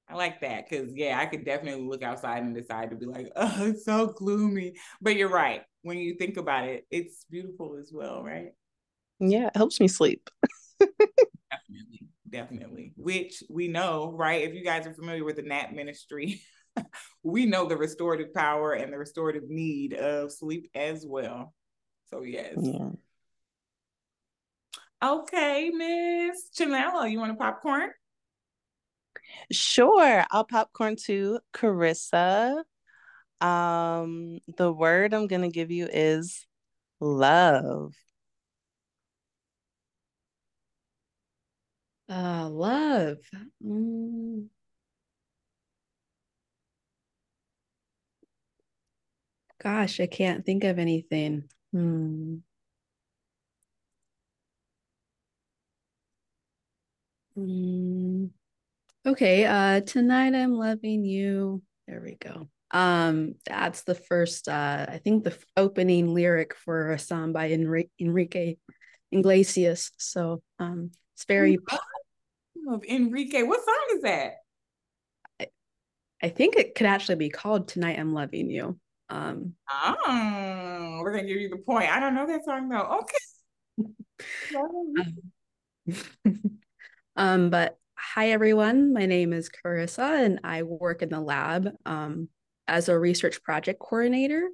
I 0.08 0.14
like 0.14 0.40
that 0.40 0.68
because 0.68 0.92
yeah, 0.94 1.18
I 1.18 1.26
could 1.26 1.44
definitely 1.44 1.86
look 1.86 2.02
outside 2.02 2.42
and 2.42 2.54
decide 2.54 2.90
to 2.90 2.96
be 2.96 3.06
like, 3.06 3.30
oh, 3.36 3.66
it's 3.66 3.84
so 3.84 4.06
gloomy. 4.06 4.74
But 5.00 5.16
you're 5.16 5.28
right. 5.28 5.62
When 5.82 5.98
you 5.98 6.14
think 6.14 6.36
about 6.36 6.68
it, 6.68 6.86
it's 6.90 7.24
beautiful 7.30 7.76
as 7.78 7.90
well, 7.92 8.22
right? 8.22 8.52
Yeah, 9.20 9.48
it 9.48 9.56
helps 9.56 9.80
me 9.80 9.88
sleep. 9.88 10.30
definitely. 12.28 12.92
Which 12.96 13.42
we 13.48 13.68
know, 13.68 14.12
right? 14.12 14.42
If 14.42 14.54
you 14.54 14.64
guys 14.64 14.86
are 14.86 14.94
familiar 14.94 15.24
with 15.24 15.36
the 15.36 15.42
Nap 15.42 15.72
Ministry, 15.72 16.42
we 17.22 17.46
know 17.46 17.66
the 17.66 17.76
restorative 17.76 18.32
power 18.34 18.72
and 18.72 18.92
the 18.92 18.98
restorative 18.98 19.48
need 19.48 19.94
of 19.94 20.32
sleep 20.32 20.70
as 20.74 21.04
well. 21.06 21.54
So 22.10 22.22
yes. 22.22 22.54
Yeah. 22.60 22.90
Okay, 25.02 25.70
Miss 25.72 26.50
Chanela, 26.58 27.10
you 27.10 27.20
want 27.20 27.32
a 27.32 27.36
popcorn? 27.36 27.90
Sure, 29.52 30.24
I'll 30.30 30.44
popcorn 30.44 30.96
to 31.04 31.38
Karissa. 31.54 32.64
Um, 33.40 34.40
the 34.56 34.72
word 34.72 35.14
I'm 35.14 35.28
gonna 35.28 35.50
give 35.50 35.70
you 35.70 35.88
is 35.92 36.46
love. 36.98 37.94
Uh, 42.08 42.48
love. 42.48 43.18
Mm. 43.64 44.48
Gosh, 49.62 50.00
I 50.00 50.06
can't 50.06 50.44
think 50.44 50.64
of 50.64 50.78
anything. 50.78 51.48
Hmm. 51.72 52.38
Mm. 57.36 58.30
Okay, 59.06 59.46
uh 59.46 59.80
tonight 59.82 60.34
I'm 60.34 60.52
loving 60.54 61.04
you. 61.04 61.62
There 61.88 62.02
we 62.04 62.16
go. 62.16 62.48
Um 62.70 63.36
that's 63.46 63.82
the 63.84 63.94
first 63.94 64.48
uh 64.48 64.86
I 64.88 64.98
think 65.04 65.24
the 65.24 65.36
opening 65.56 66.14
lyric 66.14 66.54
for 66.56 66.92
a 66.92 66.98
song 66.98 67.32
by 67.32 67.50
Enrique, 67.50 67.90
Enrique 68.00 68.56
Iglesias. 69.12 69.92
So 69.98 70.42
um 70.58 70.92
it's 71.18 71.24
very 71.24 71.58
of 72.68 72.84
Enrique. 72.84 73.42
What 73.42 73.64
song 73.64 73.96
is 73.96 74.02
that? 74.02 74.34
I, 75.40 75.46
I 76.22 76.28
think 76.28 76.54
it 76.54 76.76
could 76.76 76.86
actually 76.86 77.16
be 77.16 77.28
called 77.28 77.66
Tonight 77.66 77.98
I'm 77.98 78.14
Loving 78.14 78.48
You. 78.48 78.78
Um 79.10 79.54
Oh, 79.68 81.00
we're 81.02 81.10
gonna 81.10 81.26
give 81.26 81.40
you 81.40 81.48
the 81.48 81.56
point. 81.56 81.90
I 81.90 81.98
don't 81.98 82.14
know 82.14 82.28
that 82.28 82.44
song 82.44 82.68
though. 82.68 83.00
Okay. 83.00 83.88
um, 85.88 86.60
um 87.16 87.50
but 87.50 87.76
Hi, 88.00 88.30
everyone. 88.30 88.92
My 88.92 89.06
name 89.06 89.32
is 89.32 89.50
Karissa, 89.50 90.24
and 90.24 90.38
I 90.44 90.62
work 90.62 91.02
in 91.02 91.08
the 91.08 91.20
lab 91.20 91.68
um, 91.84 92.28
as 92.68 92.88
a 92.88 92.96
research 92.96 93.42
project 93.42 93.80
coordinator. 93.80 94.48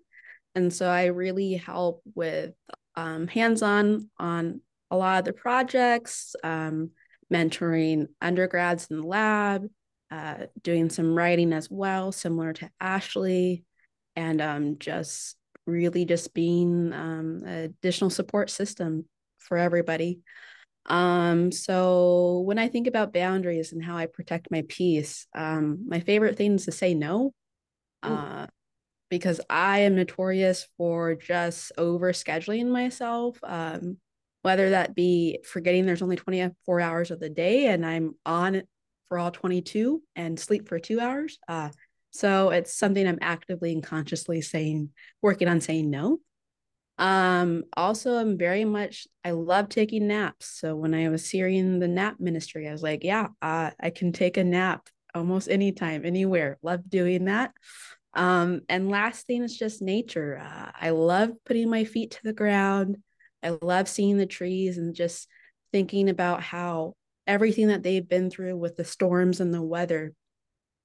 And 0.54 0.72
so 0.72 0.88
I 0.88 1.06
really 1.06 1.52
help 1.52 2.00
with 2.14 2.54
um, 2.96 3.26
hands 3.28 3.60
on 3.60 4.08
on 4.18 4.62
a 4.94 4.96
lot 4.96 5.18
of 5.18 5.24
the 5.24 5.32
projects, 5.32 6.36
um, 6.44 6.90
mentoring 7.32 8.06
undergrads 8.20 8.86
in 8.90 9.00
the 9.00 9.06
lab, 9.06 9.66
uh, 10.10 10.46
doing 10.62 10.88
some 10.88 11.14
writing 11.14 11.52
as 11.52 11.68
well, 11.70 12.12
similar 12.12 12.52
to 12.52 12.70
Ashley, 12.80 13.64
and 14.14 14.40
um, 14.40 14.78
just 14.78 15.36
really 15.66 16.04
just 16.04 16.32
being 16.34 16.92
um, 16.92 17.42
an 17.44 17.64
additional 17.64 18.10
support 18.10 18.50
system 18.50 19.06
for 19.38 19.56
everybody. 19.56 20.20
Um, 20.86 21.50
so 21.50 22.42
when 22.44 22.58
I 22.58 22.68
think 22.68 22.86
about 22.86 23.12
boundaries 23.12 23.72
and 23.72 23.82
how 23.82 23.96
I 23.96 24.06
protect 24.06 24.50
my 24.50 24.62
peace, 24.68 25.26
um, 25.34 25.84
my 25.88 26.00
favorite 26.00 26.36
thing 26.36 26.54
is 26.54 26.66
to 26.66 26.72
say 26.72 26.94
no. 26.94 27.32
Uh, 28.02 28.46
because 29.08 29.40
I 29.48 29.80
am 29.80 29.94
notorious 29.94 30.68
for 30.76 31.14
just 31.14 31.72
over 31.78 32.12
scheduling 32.12 32.66
myself. 32.66 33.38
Um, 33.42 33.96
whether 34.44 34.70
that 34.70 34.94
be 34.94 35.38
forgetting 35.42 35.86
there's 35.86 36.02
only 36.02 36.16
24 36.16 36.78
hours 36.78 37.10
of 37.10 37.18
the 37.18 37.30
day 37.30 37.68
and 37.68 37.84
I'm 37.84 38.14
on 38.26 38.62
for 39.08 39.18
all 39.18 39.30
22 39.30 40.02
and 40.16 40.38
sleep 40.38 40.68
for 40.68 40.78
two 40.78 41.00
hours. 41.00 41.38
Uh, 41.48 41.70
so 42.10 42.50
it's 42.50 42.76
something 42.76 43.08
I'm 43.08 43.18
actively 43.22 43.72
and 43.72 43.82
consciously 43.82 44.42
saying, 44.42 44.90
working 45.22 45.48
on 45.48 45.62
saying 45.62 45.88
no. 45.88 46.18
Um, 46.98 47.64
also, 47.74 48.18
I'm 48.18 48.36
very 48.36 48.66
much, 48.66 49.08
I 49.24 49.30
love 49.30 49.70
taking 49.70 50.08
naps. 50.08 50.60
So 50.60 50.76
when 50.76 50.92
I 50.92 51.08
was 51.08 51.28
hearing 51.28 51.78
the 51.78 51.88
nap 51.88 52.16
ministry, 52.20 52.68
I 52.68 52.72
was 52.72 52.82
like, 52.82 53.02
yeah, 53.02 53.28
uh, 53.40 53.70
I 53.80 53.88
can 53.88 54.12
take 54.12 54.36
a 54.36 54.44
nap 54.44 54.90
almost 55.14 55.48
anytime, 55.48 56.04
anywhere. 56.04 56.58
Love 56.62 56.88
doing 56.90 57.24
that. 57.24 57.52
Um, 58.12 58.60
and 58.68 58.90
last 58.90 59.26
thing 59.26 59.42
is 59.42 59.56
just 59.56 59.80
nature. 59.80 60.38
Uh, 60.38 60.70
I 60.78 60.90
love 60.90 61.30
putting 61.46 61.70
my 61.70 61.84
feet 61.84 62.10
to 62.10 62.20
the 62.22 62.34
ground. 62.34 62.98
I 63.44 63.58
love 63.62 63.88
seeing 63.88 64.16
the 64.16 64.26
trees 64.26 64.78
and 64.78 64.94
just 64.94 65.28
thinking 65.72 66.08
about 66.08 66.42
how 66.42 66.94
everything 67.26 67.68
that 67.68 67.82
they've 67.82 68.08
been 68.08 68.30
through 68.30 68.56
with 68.56 68.76
the 68.76 68.84
storms 68.84 69.40
and 69.40 69.52
the 69.52 69.62
weather 69.62 70.12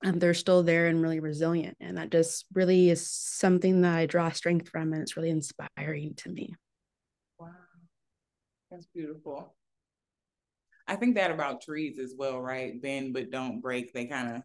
um, 0.04 0.20
they're 0.20 0.34
still 0.34 0.64
there 0.64 0.88
and 0.88 1.02
really 1.02 1.20
resilient. 1.20 1.78
And 1.80 1.98
that 1.98 2.10
just 2.10 2.46
really 2.54 2.90
is 2.90 3.10
something 3.10 3.82
that 3.82 3.98
I 3.98 4.06
draw 4.06 4.32
strength 4.32 4.70
from. 4.70 4.94
And 4.94 5.02
it's 5.02 5.18
really 5.18 5.30
inspiring 5.30 6.14
to 6.18 6.30
me. 6.30 6.56
Wow. 7.38 7.50
That's 8.72 8.88
beautiful. 8.94 9.56
I 10.88 10.96
think 10.96 11.16
that 11.16 11.32
about 11.32 11.62
trees 11.62 12.00
as 12.00 12.14
well, 12.18 12.40
right? 12.40 12.82
Bend 12.82 13.14
but 13.14 13.30
don't 13.30 13.62
break. 13.62 13.94
They 13.94 14.06
kind 14.06 14.38
of 14.38 14.42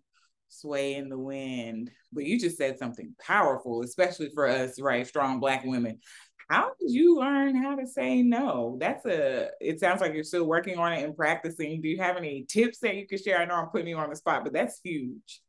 sway 0.48 0.94
in 0.94 1.08
the 1.08 1.18
wind. 1.18 1.90
But 2.12 2.24
you 2.24 2.38
just 2.38 2.58
said 2.58 2.78
something 2.78 3.14
powerful, 3.24 3.82
especially 3.82 4.30
for 4.34 4.46
us, 4.48 4.80
right? 4.80 5.06
Strong 5.06 5.40
Black 5.40 5.64
women. 5.64 6.00
How 6.48 6.72
did 6.80 6.90
you 6.90 7.18
learn 7.18 7.56
how 7.56 7.76
to 7.76 7.86
say 7.86 8.22
no? 8.22 8.76
That's 8.80 9.04
a, 9.06 9.48
it 9.60 9.80
sounds 9.80 10.00
like 10.00 10.14
you're 10.14 10.24
still 10.24 10.44
working 10.44 10.78
on 10.78 10.92
it 10.92 11.02
and 11.02 11.16
practicing. 11.16 11.80
Do 11.80 11.88
you 11.88 11.98
have 11.98 12.16
any 12.16 12.44
tips 12.48 12.78
that 12.80 12.96
you 12.96 13.06
could 13.06 13.22
share? 13.22 13.38
I 13.38 13.44
know 13.44 13.54
I'm 13.54 13.68
putting 13.68 13.88
you 13.88 13.96
on 13.96 14.10
the 14.10 14.16
spot, 14.16 14.44
but 14.44 14.52
that's 14.52 14.80
huge. 14.82 15.40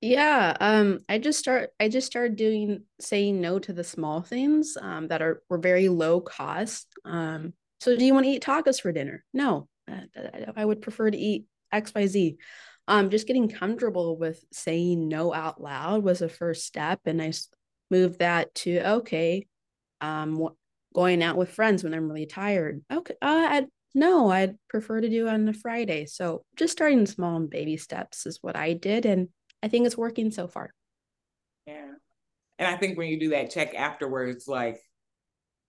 Yeah, 0.00 0.56
um, 0.58 0.98
I 1.08 1.18
just 1.18 1.38
start 1.38 1.70
I 1.78 1.88
just 1.88 2.08
started 2.08 2.34
doing 2.34 2.82
saying 3.00 3.40
no 3.40 3.60
to 3.60 3.72
the 3.72 3.84
small 3.84 4.20
things 4.20 4.76
um, 4.80 5.06
that 5.08 5.22
are 5.22 5.42
were 5.48 5.58
very 5.58 5.88
low 5.88 6.20
cost. 6.20 6.88
Um, 7.04 7.52
so 7.80 7.96
do 7.96 8.04
you 8.04 8.12
want 8.12 8.26
to 8.26 8.30
eat 8.30 8.42
tacos 8.42 8.80
for 8.80 8.90
dinner? 8.90 9.24
No. 9.32 9.68
I 10.56 10.64
would 10.64 10.82
prefer 10.82 11.10
to 11.10 11.16
eat 11.16 11.46
XYZ. 11.72 12.36
Um, 12.88 13.10
just 13.10 13.26
getting 13.26 13.48
comfortable 13.48 14.16
with 14.16 14.44
saying 14.52 15.08
no 15.08 15.32
out 15.32 15.60
loud 15.60 16.02
was 16.02 16.22
a 16.22 16.28
first 16.28 16.66
step. 16.66 17.00
And 17.06 17.22
I 17.22 17.32
moved 17.90 18.18
that 18.20 18.54
to, 18.56 18.92
okay, 18.94 19.46
um, 20.02 20.48
going 20.94 21.22
out 21.22 21.36
with 21.36 21.50
friends 21.50 21.82
when 21.82 21.94
I'm 21.94 22.08
really 22.08 22.26
tired. 22.26 22.82
Okay, 22.92 23.14
uh, 23.22 23.46
I'd, 23.50 23.66
no, 23.94 24.30
I'd 24.30 24.56
prefer 24.68 25.00
to 25.00 25.08
do 25.08 25.28
on 25.28 25.48
a 25.48 25.54
Friday. 25.54 26.06
So 26.06 26.44
just 26.56 26.72
starting 26.72 27.06
small 27.06 27.36
and 27.36 27.48
baby 27.48 27.76
steps 27.76 28.26
is 28.26 28.38
what 28.42 28.56
I 28.56 28.74
did. 28.74 29.06
And 29.06 29.28
I 29.62 29.68
think 29.68 29.86
it's 29.86 29.96
working 29.96 30.30
so 30.30 30.48
far. 30.48 30.74
Yeah. 31.66 31.92
And 32.58 32.68
I 32.68 32.76
think 32.76 32.98
when 32.98 33.08
you 33.08 33.18
do 33.18 33.30
that 33.30 33.50
check 33.50 33.74
afterwards, 33.74 34.46
like, 34.48 34.80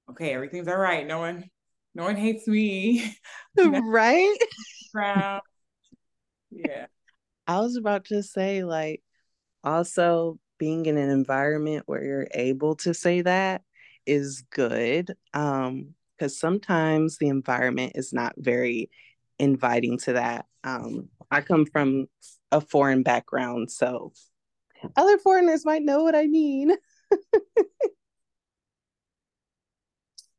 okay, 0.09 0.33
everything's 0.33 0.67
all 0.67 0.77
right. 0.77 1.05
No 1.05 1.19
one, 1.19 1.45
no 1.95 2.03
one 2.03 2.15
hates 2.17 2.47
me. 2.47 3.15
right? 3.57 4.37
Yeah. 6.51 6.87
I 7.45 7.59
was 7.59 7.75
about 7.75 8.05
to 8.05 8.23
say, 8.23 8.63
like, 8.63 9.01
also 9.63 10.39
being 10.57 10.85
in 10.85 10.97
an 10.97 11.09
environment 11.09 11.83
where 11.87 12.03
you're 12.03 12.27
able 12.33 12.75
to 12.77 12.93
say 12.93 13.21
that 13.21 13.61
is 14.05 14.43
good. 14.49 15.15
Um, 15.33 15.95
because 16.17 16.39
sometimes 16.39 17.17
the 17.17 17.27
environment 17.27 17.93
is 17.95 18.13
not 18.13 18.33
very 18.37 18.89
inviting 19.39 19.97
to 19.99 20.13
that. 20.13 20.45
Um, 20.63 21.09
I 21.31 21.41
come 21.41 21.65
from 21.65 22.05
a 22.51 22.61
foreign 22.61 23.03
background, 23.03 23.71
so 23.71 24.13
other 24.95 25.17
foreigners 25.17 25.65
might 25.65 25.83
know 25.83 26.03
what 26.03 26.15
I 26.15 26.27
mean. 26.27 26.75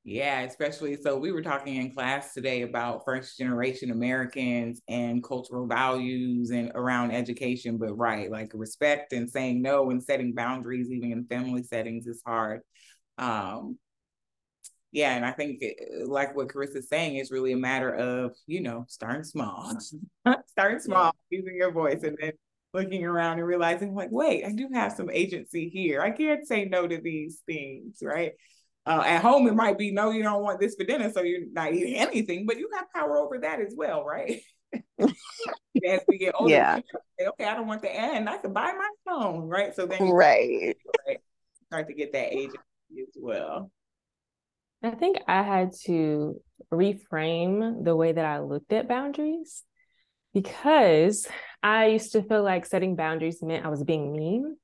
Yeah, 0.06 0.42
especially 0.42 0.98
so 1.00 1.16
we 1.16 1.32
were 1.32 1.40
talking 1.40 1.76
in 1.76 1.90
class 1.90 2.34
today 2.34 2.60
about 2.60 3.06
first 3.06 3.38
generation 3.38 3.90
Americans 3.90 4.82
and 4.86 5.24
cultural 5.24 5.66
values 5.66 6.50
and 6.50 6.70
around 6.74 7.12
education, 7.12 7.78
but 7.78 7.96
right, 7.96 8.30
like 8.30 8.50
respect 8.52 9.14
and 9.14 9.30
saying 9.30 9.62
no 9.62 9.90
and 9.90 10.02
setting 10.02 10.34
boundaries 10.34 10.90
even 10.90 11.10
in 11.10 11.24
family 11.24 11.62
settings 11.62 12.06
is 12.06 12.20
hard. 12.26 12.60
Um 13.18 13.78
yeah, 14.94 15.16
and 15.16 15.26
I 15.26 15.32
think 15.32 15.58
it, 15.60 16.08
like 16.08 16.36
what 16.36 16.46
Karissa's 16.46 16.88
saying 16.88 17.16
is 17.16 17.32
really 17.32 17.50
a 17.50 17.56
matter 17.56 17.92
of, 17.92 18.36
you 18.46 18.60
know, 18.60 18.84
starting 18.88 19.24
small. 19.24 19.76
starting 20.46 20.78
small, 20.78 21.12
yeah. 21.30 21.38
using 21.38 21.56
your 21.56 21.72
voice 21.72 22.04
and 22.04 22.16
then 22.20 22.30
looking 22.72 23.04
around 23.04 23.38
and 23.38 23.46
realizing 23.46 23.92
like, 23.96 24.10
wait, 24.12 24.44
I 24.44 24.52
do 24.52 24.68
have 24.72 24.92
some 24.92 25.10
agency 25.10 25.68
here. 25.68 26.00
I 26.00 26.12
can't 26.12 26.46
say 26.46 26.66
no 26.66 26.86
to 26.86 27.00
these 27.00 27.42
things, 27.44 27.98
right? 28.02 28.34
Uh, 28.86 29.02
at 29.04 29.20
home, 29.20 29.48
it 29.48 29.56
might 29.56 29.78
be 29.78 29.90
no, 29.90 30.12
you 30.12 30.22
don't 30.22 30.44
want 30.44 30.60
this 30.60 30.76
for 30.76 30.84
dinner, 30.84 31.10
so 31.10 31.22
you're 31.22 31.40
not 31.50 31.72
eating 31.72 31.96
anything, 31.96 32.46
but 32.46 32.58
you 32.58 32.70
have 32.74 32.92
power 32.94 33.18
over 33.18 33.38
that 33.40 33.60
as 33.60 33.74
well, 33.76 34.04
right? 34.04 34.42
as 35.00 36.00
we 36.06 36.18
get 36.18 36.36
older, 36.38 36.52
yeah. 36.52 36.78
Say, 37.18 37.26
okay, 37.26 37.46
I 37.46 37.54
don't 37.54 37.66
want 37.66 37.82
the 37.82 37.92
end. 37.92 38.28
I 38.28 38.36
can 38.36 38.52
buy 38.52 38.72
my 38.72 38.90
phone, 39.04 39.48
right? 39.48 39.74
So 39.74 39.86
then, 39.86 40.08
right. 40.10 40.76
right, 41.08 41.18
start 41.66 41.88
to 41.88 41.94
get 41.94 42.12
that 42.12 42.32
agency 42.32 42.58
as 43.02 43.16
well. 43.16 43.70
I 44.82 44.90
think 44.90 45.18
I 45.26 45.42
had 45.42 45.72
to 45.84 46.40
reframe 46.72 47.84
the 47.84 47.96
way 47.96 48.12
that 48.12 48.24
I 48.24 48.40
looked 48.40 48.72
at 48.72 48.88
boundaries 48.88 49.62
because 50.34 51.26
I 51.62 51.86
used 51.86 52.12
to 52.12 52.22
feel 52.22 52.42
like 52.42 52.66
setting 52.66 52.96
boundaries 52.96 53.42
meant 53.42 53.64
I 53.64 53.70
was 53.70 53.82
being 53.82 54.12
mean 54.12 54.56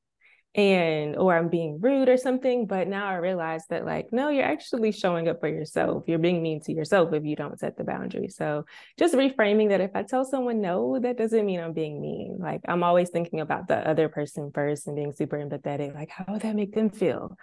and 0.55 1.17
or 1.17 1.37
I'm 1.37 1.49
being 1.49 1.81
rude 1.81 2.09
or 2.09 2.17
something. 2.17 2.67
But 2.67 2.89
now 2.89 3.07
I 3.07 3.15
realize 3.15 3.63
that 3.71 3.87
like, 3.87 4.13
no, 4.13 4.29
you're 4.29 4.45
actually 4.45 4.93
showing 4.93 5.29
up 5.29 5.41
for 5.41 5.49
yourself. 5.49 6.05
You're 6.07 6.19
being 6.19 6.43
mean 6.43 6.61
to 6.63 6.73
yourself 6.73 7.15
if 7.15 7.25
you 7.25 7.37
don't 7.37 7.59
set 7.59 7.79
the 7.79 7.85
boundary. 7.85 8.29
So 8.29 8.67
just 8.99 9.15
reframing 9.15 9.69
that 9.71 9.81
if 9.81 9.93
I 9.95 10.03
tell 10.03 10.25
someone 10.25 10.61
no, 10.61 10.99
that 10.99 11.17
doesn't 11.17 11.47
mean 11.47 11.61
I'm 11.61 11.73
being 11.73 12.01
mean. 12.01 12.39
Like 12.41 12.61
I'm 12.69 12.83
always 12.83 13.11
thinking 13.11 13.41
about 13.41 13.69
the 13.69 13.77
other 13.89 14.09
person 14.09 14.51
first 14.53 14.87
and 14.87 14.97
being 14.97 15.13
super 15.13 15.39
empathetic. 15.39 15.95
Like, 15.95 16.11
how 16.11 16.27
would 16.29 16.43
that 16.43 16.57
make 16.57 16.75
them 16.75 16.91
feel? 16.91 17.37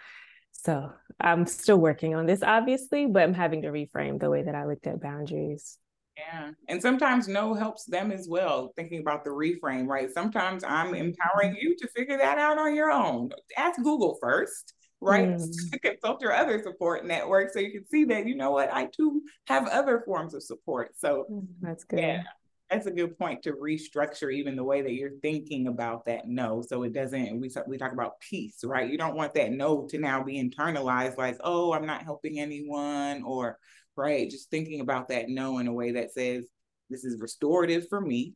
So 0.52 0.90
I'm 1.20 1.46
still 1.46 1.78
working 1.78 2.14
on 2.14 2.26
this, 2.26 2.42
obviously, 2.42 3.06
but 3.06 3.22
I'm 3.22 3.34
having 3.34 3.62
to 3.62 3.68
reframe 3.68 4.20
the 4.20 4.30
way 4.30 4.42
that 4.42 4.54
I 4.54 4.66
looked 4.66 4.86
at 4.86 5.00
boundaries. 5.00 5.78
Yeah. 6.16 6.50
And 6.68 6.82
sometimes 6.82 7.28
no 7.28 7.54
helps 7.54 7.84
them 7.84 8.10
as 8.10 8.26
well, 8.28 8.72
thinking 8.74 9.00
about 9.00 9.24
the 9.24 9.30
reframe, 9.30 9.86
right? 9.86 10.10
Sometimes 10.10 10.64
I'm 10.64 10.94
empowering 10.94 11.56
you 11.60 11.76
to 11.76 11.88
figure 11.88 12.18
that 12.18 12.38
out 12.38 12.58
on 12.58 12.74
your 12.74 12.90
own. 12.90 13.30
Ask 13.56 13.80
Google 13.80 14.18
first, 14.20 14.74
right? 15.00 15.28
Mm. 15.28 15.80
Consult 15.82 16.20
your 16.20 16.34
other 16.34 16.60
support 16.60 17.06
network 17.06 17.52
so 17.52 17.60
you 17.60 17.70
can 17.70 17.86
see 17.86 18.04
that, 18.06 18.26
you 18.26 18.34
know 18.34 18.50
what, 18.50 18.72
I 18.72 18.86
too 18.86 19.22
have 19.46 19.68
other 19.68 20.02
forms 20.04 20.34
of 20.34 20.42
support. 20.42 20.98
So 20.98 21.26
mm, 21.30 21.46
that's 21.60 21.84
good. 21.84 22.00
Yeah. 22.00 22.22
That's 22.70 22.86
a 22.86 22.90
good 22.90 23.18
point 23.18 23.42
to 23.44 23.52
restructure 23.52 24.32
even 24.32 24.54
the 24.54 24.64
way 24.64 24.82
that 24.82 24.92
you're 24.92 25.18
thinking 25.22 25.68
about 25.68 26.04
that 26.04 26.28
no. 26.28 26.62
So 26.66 26.82
it 26.82 26.92
doesn't, 26.92 27.40
we, 27.40 27.50
we 27.66 27.78
talk 27.78 27.92
about 27.92 28.20
peace, 28.20 28.60
right? 28.62 28.90
You 28.90 28.98
don't 28.98 29.16
want 29.16 29.32
that 29.34 29.52
no 29.52 29.86
to 29.88 29.98
now 29.98 30.22
be 30.22 30.42
internalized 30.42 31.16
like, 31.16 31.38
oh, 31.42 31.72
I'm 31.72 31.86
not 31.86 32.02
helping 32.02 32.38
anyone 32.38 33.22
or 33.24 33.58
right? 33.98 34.30
Just 34.30 34.50
thinking 34.50 34.80
about 34.80 35.08
that 35.08 35.28
no 35.28 35.58
in 35.58 35.66
a 35.66 35.72
way 35.72 35.92
that 35.92 36.12
says, 36.12 36.46
this 36.88 37.04
is 37.04 37.20
restorative 37.20 37.88
for 37.88 38.00
me, 38.00 38.34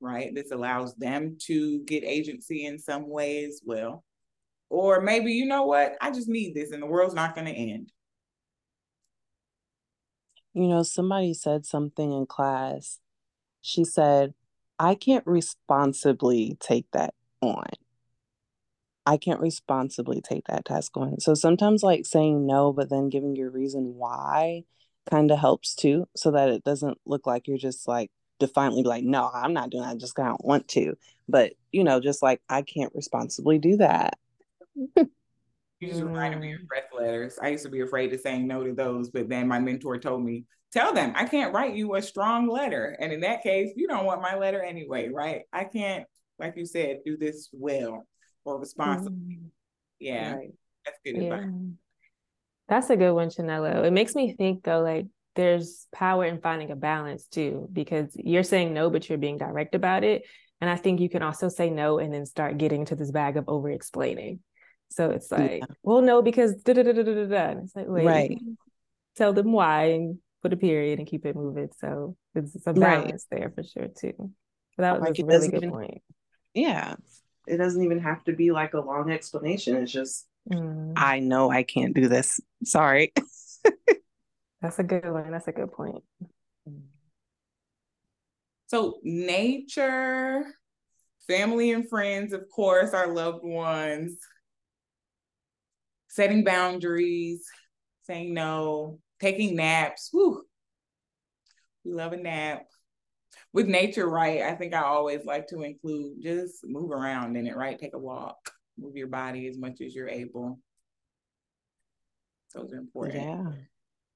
right? 0.00 0.34
This 0.34 0.52
allows 0.52 0.94
them 0.94 1.36
to 1.46 1.80
get 1.80 2.04
agency 2.04 2.64
in 2.64 2.78
some 2.78 3.08
way 3.08 3.44
as 3.44 3.60
well. 3.64 4.04
Or 4.70 5.00
maybe, 5.00 5.32
you 5.32 5.46
know 5.46 5.64
what? 5.64 5.94
I 6.00 6.10
just 6.10 6.28
need 6.28 6.54
this 6.54 6.70
and 6.70 6.82
the 6.82 6.86
world's 6.86 7.14
not 7.14 7.34
going 7.34 7.46
to 7.46 7.52
end. 7.52 7.92
You 10.54 10.68
know, 10.68 10.84
somebody 10.84 11.34
said 11.34 11.66
something 11.66 12.12
in 12.12 12.26
class. 12.26 13.00
She 13.66 13.82
said, 13.82 14.34
I 14.78 14.94
can't 14.94 15.26
responsibly 15.26 16.58
take 16.60 16.84
that 16.92 17.14
on. 17.40 17.64
I 19.06 19.16
can't 19.16 19.40
responsibly 19.40 20.20
take 20.20 20.46
that 20.48 20.66
task 20.66 20.94
on. 20.98 21.18
So 21.20 21.32
sometimes, 21.32 21.82
like 21.82 22.04
saying 22.04 22.46
no, 22.46 22.74
but 22.74 22.90
then 22.90 23.08
giving 23.08 23.34
your 23.34 23.50
reason 23.50 23.94
why 23.96 24.64
kind 25.10 25.30
of 25.30 25.38
helps 25.38 25.74
too, 25.74 26.06
so 26.14 26.30
that 26.32 26.50
it 26.50 26.62
doesn't 26.62 26.98
look 27.06 27.26
like 27.26 27.48
you're 27.48 27.56
just 27.56 27.88
like 27.88 28.10
defiantly 28.38 28.82
like, 28.82 29.02
no, 29.02 29.30
I'm 29.32 29.54
not 29.54 29.70
doing 29.70 29.82
that. 29.82 29.92
I 29.92 29.96
just 29.96 30.14
don't 30.14 30.44
want 30.44 30.68
to. 30.68 30.98
But, 31.26 31.54
you 31.72 31.84
know, 31.84 32.00
just 32.00 32.22
like, 32.22 32.42
I 32.50 32.60
can't 32.60 32.94
responsibly 32.94 33.58
do 33.58 33.78
that. 33.78 34.18
You 35.84 35.90
just 35.90 36.02
reminded 36.02 36.40
me 36.40 36.54
of 36.54 36.60
mm. 36.60 36.66
breath 36.66 36.88
letters. 36.96 37.38
I 37.40 37.48
used 37.48 37.64
to 37.64 37.70
be 37.70 37.80
afraid 37.80 38.12
of 38.12 38.20
saying 38.20 38.46
no 38.46 38.64
to 38.64 38.72
those, 38.72 39.10
but 39.10 39.28
then 39.28 39.48
my 39.48 39.58
mentor 39.58 39.98
told 39.98 40.24
me, 40.24 40.44
tell 40.72 40.92
them 40.92 41.12
I 41.14 41.26
can't 41.26 41.54
write 41.54 41.74
you 41.74 41.94
a 41.94 42.02
strong 42.02 42.48
letter. 42.48 42.96
And 42.98 43.12
in 43.12 43.20
that 43.20 43.42
case, 43.42 43.72
you 43.76 43.86
don't 43.86 44.06
want 44.06 44.22
my 44.22 44.36
letter 44.36 44.62
anyway, 44.62 45.08
right? 45.08 45.42
I 45.52 45.64
can't, 45.64 46.06
like 46.38 46.56
you 46.56 46.66
said, 46.66 47.00
do 47.04 47.16
this 47.16 47.48
well 47.52 48.06
or 48.44 48.58
responsibly. 48.58 49.38
Mm. 49.40 49.50
Yeah. 50.00 50.34
Right. 50.34 50.50
That's 50.84 50.98
good 51.04 51.16
yeah. 51.16 51.34
advice. 51.34 51.50
That's 52.68 52.90
a 52.90 52.96
good 52.96 53.12
one, 53.12 53.28
Chanello. 53.28 53.84
It 53.84 53.92
makes 53.92 54.14
me 54.14 54.34
think 54.34 54.64
though, 54.64 54.80
like 54.80 55.06
there's 55.36 55.86
power 55.92 56.24
in 56.24 56.40
finding 56.40 56.70
a 56.70 56.76
balance 56.76 57.26
too, 57.26 57.68
because 57.72 58.12
you're 58.14 58.42
saying 58.42 58.72
no, 58.72 58.90
but 58.90 59.08
you're 59.08 59.18
being 59.18 59.38
direct 59.38 59.74
about 59.74 60.02
it. 60.02 60.22
And 60.60 60.70
I 60.70 60.76
think 60.76 61.00
you 61.00 61.10
can 61.10 61.22
also 61.22 61.48
say 61.48 61.68
no 61.68 61.98
and 61.98 62.14
then 62.14 62.24
start 62.24 62.56
getting 62.56 62.80
into 62.80 62.96
this 62.96 63.10
bag 63.10 63.36
of 63.36 63.44
over 63.48 63.70
explaining. 63.70 64.40
So 64.90 65.10
it's 65.10 65.30
like, 65.30 65.60
yeah. 65.60 65.74
well, 65.82 66.02
no, 66.02 66.22
because 66.22 66.54
da 66.62 66.72
da 66.72 66.82
da 66.82 66.92
da 66.92 67.02
da 67.02 67.24
da. 67.24 67.60
It's 67.60 67.74
like, 67.74 67.88
wait, 67.88 68.06
right. 68.06 68.38
tell 69.16 69.32
them 69.32 69.52
why 69.52 69.86
and 69.86 70.18
put 70.42 70.52
a 70.52 70.56
period 70.56 70.98
and 70.98 71.08
keep 71.08 71.26
it 71.26 71.34
moving. 71.34 71.70
So 71.80 72.16
it's, 72.34 72.54
it's 72.54 72.66
a 72.66 72.72
balance 72.72 73.26
right. 73.30 73.40
there 73.40 73.52
for 73.54 73.64
sure 73.64 73.88
too. 73.88 74.30
But 74.76 74.82
that 74.82 75.00
was 75.00 75.08
like 75.08 75.18
a 75.18 75.24
really 75.24 75.48
good 75.48 75.64
even, 75.64 75.70
point. 75.70 76.02
Yeah. 76.52 76.94
It 77.46 77.56
doesn't 77.56 77.82
even 77.82 78.00
have 78.00 78.22
to 78.24 78.32
be 78.32 78.52
like 78.52 78.74
a 78.74 78.80
long 78.80 79.10
explanation. 79.10 79.76
It's 79.76 79.92
just 79.92 80.26
Mm. 80.50 80.92
I 80.96 81.20
know 81.20 81.50
I 81.50 81.62
can't 81.62 81.94
do 81.94 82.08
this. 82.08 82.40
Sorry. 82.64 83.12
That's 84.60 84.78
a 84.78 84.82
good 84.82 85.10
one. 85.10 85.30
That's 85.30 85.48
a 85.48 85.52
good 85.52 85.72
point. 85.72 86.02
So, 88.66 88.98
nature, 89.02 90.44
family 91.26 91.72
and 91.72 91.88
friends, 91.88 92.32
of 92.32 92.48
course, 92.50 92.92
our 92.92 93.12
loved 93.12 93.44
ones, 93.44 94.16
setting 96.14 96.44
boundaries, 96.44 97.46
saying 98.02 98.34
no, 98.34 98.98
taking 99.20 99.56
naps. 99.56 100.10
Whew. 100.12 100.44
We 101.84 101.92
love 101.92 102.12
a 102.12 102.16
nap. 102.16 102.66
With 103.52 103.66
nature, 103.66 104.08
right? 104.08 104.42
I 104.42 104.54
think 104.54 104.74
I 104.74 104.82
always 104.82 105.24
like 105.24 105.48
to 105.48 105.62
include 105.62 106.22
just 106.22 106.64
move 106.64 106.90
around 106.90 107.36
in 107.36 107.46
it, 107.46 107.56
right? 107.56 107.78
Take 107.78 107.94
a 107.94 107.98
walk 107.98 108.54
move 108.78 108.96
your 108.96 109.06
body 109.06 109.46
as 109.48 109.58
much 109.58 109.80
as 109.80 109.94
you're 109.94 110.08
able. 110.08 110.58
Those 112.54 112.72
are 112.72 112.78
important. 112.78 113.22
Yeah. 113.22 113.52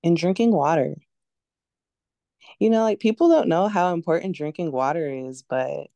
And 0.04 0.16
drinking 0.16 0.52
water. 0.52 0.96
You 2.58 2.70
know, 2.70 2.82
like 2.82 3.00
people 3.00 3.28
don't 3.28 3.48
know 3.48 3.68
how 3.68 3.92
important 3.92 4.36
drinking 4.36 4.72
water 4.72 5.08
is, 5.08 5.42
but 5.42 5.88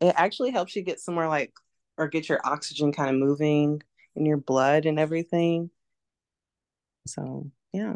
it 0.00 0.14
actually 0.14 0.50
helps 0.50 0.76
you 0.76 0.82
get 0.82 1.00
somewhere 1.00 1.28
like 1.28 1.52
or 1.96 2.08
get 2.08 2.28
your 2.28 2.40
oxygen 2.44 2.92
kind 2.92 3.10
of 3.10 3.16
moving 3.16 3.82
in 4.16 4.26
your 4.26 4.38
blood 4.38 4.86
and 4.86 4.98
everything. 4.98 5.70
So, 7.06 7.50
yeah. 7.72 7.94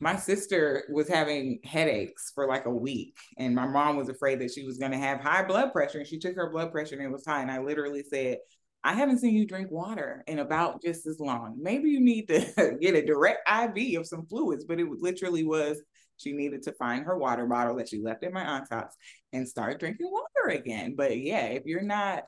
my 0.00 0.16
sister 0.16 0.84
was 0.92 1.08
having 1.08 1.60
headaches 1.64 2.32
for 2.34 2.46
like 2.46 2.66
a 2.66 2.70
week 2.70 3.16
and 3.38 3.54
my 3.54 3.66
mom 3.66 3.96
was 3.96 4.08
afraid 4.08 4.40
that 4.40 4.52
she 4.52 4.64
was 4.64 4.78
going 4.78 4.92
to 4.92 4.98
have 4.98 5.20
high 5.20 5.44
blood 5.44 5.72
pressure 5.72 5.98
and 5.98 6.06
she 6.06 6.18
took 6.18 6.36
her 6.36 6.50
blood 6.50 6.70
pressure 6.72 6.94
and 6.96 7.04
it 7.04 7.10
was 7.10 7.24
high 7.24 7.42
and 7.42 7.50
i 7.50 7.58
literally 7.58 8.02
said 8.02 8.38
i 8.82 8.92
haven't 8.92 9.18
seen 9.18 9.34
you 9.34 9.46
drink 9.46 9.70
water 9.70 10.22
in 10.26 10.40
about 10.40 10.82
just 10.82 11.06
as 11.06 11.18
long 11.20 11.56
maybe 11.60 11.88
you 11.88 12.00
need 12.00 12.26
to 12.28 12.76
get 12.80 12.94
a 12.94 13.04
direct 13.04 13.48
iv 13.48 13.98
of 13.98 14.06
some 14.06 14.26
fluids 14.26 14.64
but 14.64 14.78
it 14.80 14.86
literally 14.98 15.44
was 15.44 15.80
she 16.16 16.32
needed 16.32 16.62
to 16.62 16.72
find 16.72 17.04
her 17.04 17.16
water 17.16 17.46
bottle 17.46 17.76
that 17.76 17.88
she 17.88 18.00
left 18.00 18.22
in 18.22 18.32
my 18.32 18.44
aunt's 18.44 18.70
house 18.70 18.94
and 19.32 19.48
start 19.48 19.80
drinking 19.80 20.10
water 20.10 20.56
again 20.56 20.94
but 20.96 21.18
yeah 21.18 21.46
if 21.46 21.64
you're 21.64 21.82
not 21.82 22.24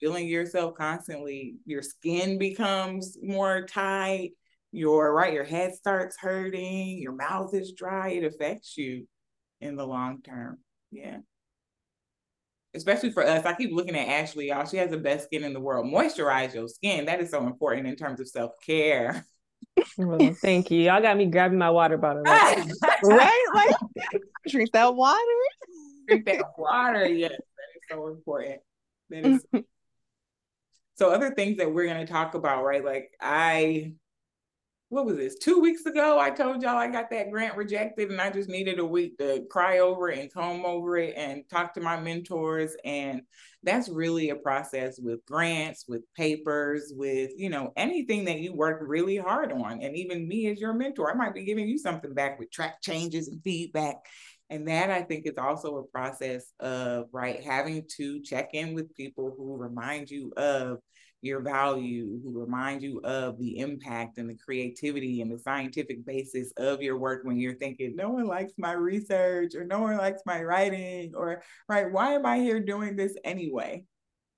feeling 0.00 0.28
yourself 0.28 0.74
constantly 0.74 1.56
your 1.64 1.82
skin 1.82 2.38
becomes 2.38 3.16
more 3.22 3.64
tight 3.66 4.32
your 4.72 5.14
right 5.14 5.32
your 5.32 5.44
head 5.44 5.74
starts 5.74 6.16
hurting 6.18 6.98
your 6.98 7.12
mouth 7.12 7.54
is 7.54 7.72
dry 7.72 8.10
it 8.10 8.24
affects 8.24 8.76
you 8.76 9.06
in 9.60 9.76
the 9.76 9.86
long 9.86 10.20
term. 10.22 10.58
Yeah. 10.90 11.18
Especially 12.74 13.10
for 13.10 13.26
us 13.26 13.46
i 13.46 13.54
keep 13.54 13.72
looking 13.72 13.96
at 13.96 14.08
ashley 14.08 14.48
y'all 14.48 14.66
she 14.66 14.76
has 14.76 14.90
the 14.90 14.98
best 14.98 15.24
skin 15.26 15.44
in 15.44 15.52
the 15.52 15.60
world. 15.60 15.86
Moisturize 15.86 16.54
your 16.54 16.68
skin 16.68 17.06
that 17.06 17.20
is 17.20 17.30
so 17.30 17.46
important 17.46 17.86
in 17.86 17.96
terms 17.96 18.20
of 18.20 18.28
self-care. 18.28 19.24
Well, 19.98 20.34
thank 20.42 20.70
you. 20.70 20.82
Y'all 20.82 21.02
got 21.02 21.16
me 21.16 21.26
grabbing 21.26 21.58
my 21.58 21.70
water 21.70 21.96
bottle. 21.96 22.22
Right, 22.26 22.72
right? 23.04 23.44
like 23.54 23.74
drink 24.48 24.72
that 24.72 24.94
water. 24.94 25.18
Drink 26.06 26.26
that 26.26 26.44
water 26.58 27.06
yes 27.06 27.30
that 27.30 27.36
is 27.36 27.82
so 27.90 28.08
important. 28.08 28.60
That 29.08 29.26
is 29.26 29.46
so 29.54 29.62
other 31.02 31.30
things 31.34 31.58
that 31.58 31.72
we're 31.72 31.86
going 31.86 32.04
to 32.04 32.12
talk 32.12 32.34
about 32.34 32.64
right 32.64 32.84
like 32.84 33.10
i 33.20 33.92
what 34.88 35.04
was 35.04 35.16
this 35.16 35.36
two 35.38 35.60
weeks 35.60 35.84
ago 35.84 36.18
i 36.18 36.30
told 36.30 36.62
y'all 36.62 36.76
i 36.76 36.86
got 36.86 37.10
that 37.10 37.30
grant 37.30 37.56
rejected 37.56 38.10
and 38.10 38.20
i 38.20 38.30
just 38.30 38.48
needed 38.48 38.78
a 38.78 38.84
week 38.84 39.18
to 39.18 39.44
cry 39.50 39.80
over 39.80 40.08
it 40.08 40.18
and 40.18 40.32
comb 40.32 40.64
over 40.64 40.96
it 40.96 41.14
and 41.16 41.42
talk 41.50 41.74
to 41.74 41.80
my 41.80 41.98
mentors. 41.98 42.76
And 42.84 43.22
that's 43.62 43.88
really 43.88 44.30
a 44.30 44.36
process 44.36 44.98
with 45.00 45.24
grants 45.26 45.86
with 45.88 46.02
papers 46.14 46.92
with 46.94 47.32
you 47.36 47.50
know 47.50 47.72
anything 47.76 48.24
that 48.26 48.38
you 48.38 48.54
work 48.54 48.78
really 48.80 49.16
hard 49.16 49.52
on. 49.52 49.82
And 49.82 49.96
even 49.96 50.28
me 50.28 50.46
as 50.46 50.60
your 50.60 50.72
mentor 50.72 51.10
i 51.10 51.14
might 51.14 51.34
be 51.34 51.44
giving 51.44 51.68
you 51.68 51.78
something 51.78 52.14
back 52.14 52.38
with 52.38 52.50
track 52.50 52.80
changes 52.80 53.28
and 53.28 53.42
feedback 53.42 53.96
and 54.50 54.68
that 54.68 54.90
i 54.90 55.02
think 55.02 55.26
is 55.26 55.38
also 55.38 55.76
a 55.76 55.86
process 55.86 56.52
of 56.60 57.06
right 57.12 57.42
having 57.42 57.82
to 57.88 58.20
check 58.22 58.50
in 58.52 58.74
with 58.74 58.94
people 58.94 59.34
who 59.36 59.56
remind 59.56 60.10
you 60.10 60.32
of 60.36 60.78
your 61.26 61.40
value, 61.40 62.20
who 62.22 62.38
remind 62.38 62.82
you 62.82 63.00
of 63.04 63.38
the 63.38 63.58
impact 63.58 64.18
and 64.18 64.30
the 64.30 64.36
creativity 64.36 65.20
and 65.20 65.30
the 65.30 65.38
scientific 65.38 66.04
basis 66.04 66.52
of 66.56 66.80
your 66.80 66.98
work 66.98 67.24
when 67.24 67.38
you're 67.38 67.54
thinking, 67.54 67.94
no 67.96 68.10
one 68.10 68.26
likes 68.26 68.52
my 68.58 68.72
research 68.72 69.54
or 69.54 69.64
no 69.64 69.80
one 69.80 69.96
likes 69.96 70.22
my 70.24 70.42
writing 70.42 71.12
or, 71.14 71.42
right, 71.68 71.90
why 71.90 72.12
am 72.12 72.24
I 72.26 72.38
here 72.38 72.60
doing 72.60 72.96
this 72.96 73.14
anyway? 73.24 73.84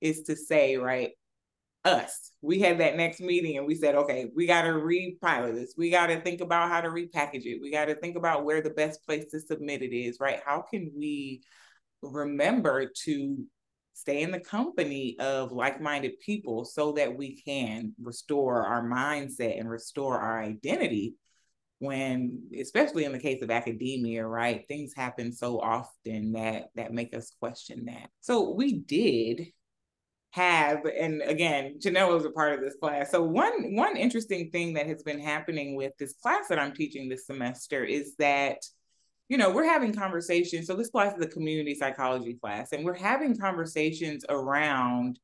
Is 0.01 0.23
to 0.23 0.37
say, 0.37 0.77
right, 0.77 1.11
us. 1.89 2.33
We 2.41 2.61
had 2.61 2.79
that 2.79 2.97
next 2.97 3.21
meeting 3.21 3.57
and 3.57 3.67
we 3.67 3.75
said, 3.75 3.95
okay, 3.95 4.27
we 4.35 4.47
got 4.47 4.63
to 4.63 4.69
repilot 4.69 5.55
this. 5.55 5.75
We 5.77 5.91
got 5.91 6.07
to 6.09 6.21
think 6.21 6.41
about 6.41 6.69
how 6.69 6.81
to 6.81 6.89
repackage 6.89 7.47
it. 7.47 7.61
We 7.61 7.71
got 7.71 7.87
to 7.87 7.95
think 7.95 8.17
about 8.17 8.45
where 8.45 8.61
the 8.61 8.71
best 8.71 9.05
place 9.05 9.27
to 9.33 9.41
submit 9.41 9.83
it 9.83 9.95
is, 9.95 10.19
right? 10.21 10.41
How 10.45 10.63
can 10.63 10.93
we 10.97 11.43
remember 12.03 12.91
to 13.05 13.45
stay 13.95 14.23
in 14.23 14.31
the 14.31 14.39
company 14.39 15.17
of 15.19 15.51
like-minded 15.51 16.21
people 16.21 16.65
so 16.65 16.93
that 16.93 17.17
we 17.17 17.41
can 17.43 17.93
restore 18.01 18.65
our 18.65 18.83
mindset 18.83 19.59
and 19.59 19.69
restore 19.69 20.21
our 20.21 20.41
identity 20.41 21.17
when 21.81 22.43
especially 22.61 23.05
in 23.05 23.13
the 23.13 23.19
case 23.19 23.43
of 23.43 23.51
academia 23.51 24.27
right 24.27 24.67
things 24.67 24.93
happen 24.97 25.33
so 25.33 25.61
often 25.61 26.33
that 26.33 26.67
that 26.75 26.93
make 26.93 27.15
us 27.15 27.33
question 27.41 27.85
that 27.87 28.09
so 28.21 28.51
we 28.51 28.79
did 28.79 29.47
have 30.31 30.85
and 30.85 31.23
again 31.23 31.79
Janelle 31.79 32.13
was 32.13 32.25
a 32.25 32.31
part 32.31 32.53
of 32.53 32.61
this 32.61 32.77
class 32.81 33.11
so 33.11 33.23
one 33.23 33.75
one 33.75 33.97
interesting 33.97 34.51
thing 34.51 34.75
that 34.75 34.87
has 34.87 35.03
been 35.03 35.19
happening 35.19 35.75
with 35.75 35.93
this 35.99 36.15
class 36.23 36.49
that 36.49 36.59
i'm 36.59 36.73
teaching 36.73 37.09
this 37.09 37.27
semester 37.27 37.83
is 37.83 38.15
that 38.17 38.59
you 39.29 39.37
know, 39.37 39.51
we're 39.51 39.65
having 39.65 39.93
conversations. 39.93 40.67
So 40.67 40.75
this 40.75 40.91
class 40.91 41.15
is 41.15 41.25
a 41.25 41.29
community 41.29 41.75
psychology 41.75 42.35
class, 42.35 42.73
and 42.73 42.85
we're 42.85 42.95
having 42.95 43.37
conversations 43.37 44.25
around 44.29 45.19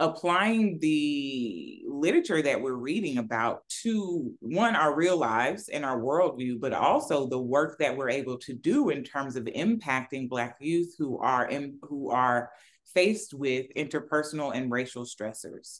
applying 0.00 0.78
the 0.78 1.82
literature 1.88 2.40
that 2.40 2.60
we're 2.60 2.72
reading 2.72 3.18
about 3.18 3.62
to 3.82 4.32
one, 4.40 4.76
our 4.76 4.94
real 4.94 5.16
lives 5.16 5.68
and 5.68 5.84
our 5.84 6.00
worldview, 6.00 6.60
but 6.60 6.72
also 6.72 7.26
the 7.26 7.38
work 7.38 7.78
that 7.78 7.96
we're 7.96 8.10
able 8.10 8.38
to 8.38 8.54
do 8.54 8.90
in 8.90 9.02
terms 9.02 9.34
of 9.34 9.44
impacting 9.44 10.28
Black 10.28 10.56
youth 10.60 10.94
who 10.98 11.18
are 11.18 11.46
in, 11.48 11.78
who 11.82 12.10
are 12.10 12.50
faced 12.98 13.32
with 13.32 13.66
interpersonal 13.76 14.52
and 14.52 14.72
racial 14.72 15.04
stressors. 15.04 15.78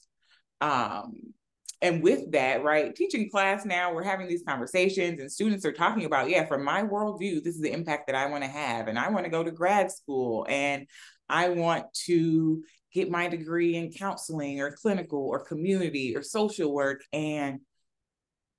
Um, 0.61 1.35
and 1.83 2.01
with 2.01 2.31
that, 2.31 2.63
right, 2.63 2.95
teaching 2.95 3.29
class 3.29 3.65
now, 3.65 3.93
we're 3.93 4.05
having 4.05 4.29
these 4.29 4.45
conversations, 4.47 5.19
and 5.19 5.31
students 5.31 5.65
are 5.65 5.73
talking 5.73 6.05
about, 6.05 6.31
yeah, 6.31 6.47
from 6.47 6.63
my 6.63 6.85
worldview, 6.85 7.43
this 7.43 7.57
is 7.57 7.61
the 7.61 7.73
impact 7.73 8.07
that 8.07 8.15
I 8.15 8.27
want 8.27 8.45
to 8.45 8.51
have. 8.51 8.87
And 8.87 8.97
I 8.97 9.11
want 9.11 9.25
to 9.25 9.31
go 9.31 9.43
to 9.43 9.51
grad 9.51 9.91
school 9.91 10.47
and 10.49 10.87
I 11.29 11.49
want 11.49 11.93
to 12.07 12.63
get 12.95 13.11
my 13.11 13.27
degree 13.27 13.75
in 13.75 13.91
counseling 13.91 14.61
or 14.61 14.77
clinical 14.77 15.27
or 15.27 15.45
community 15.45 16.17
or 16.17 16.23
social 16.23 16.73
work. 16.73 17.03
And 17.13 17.59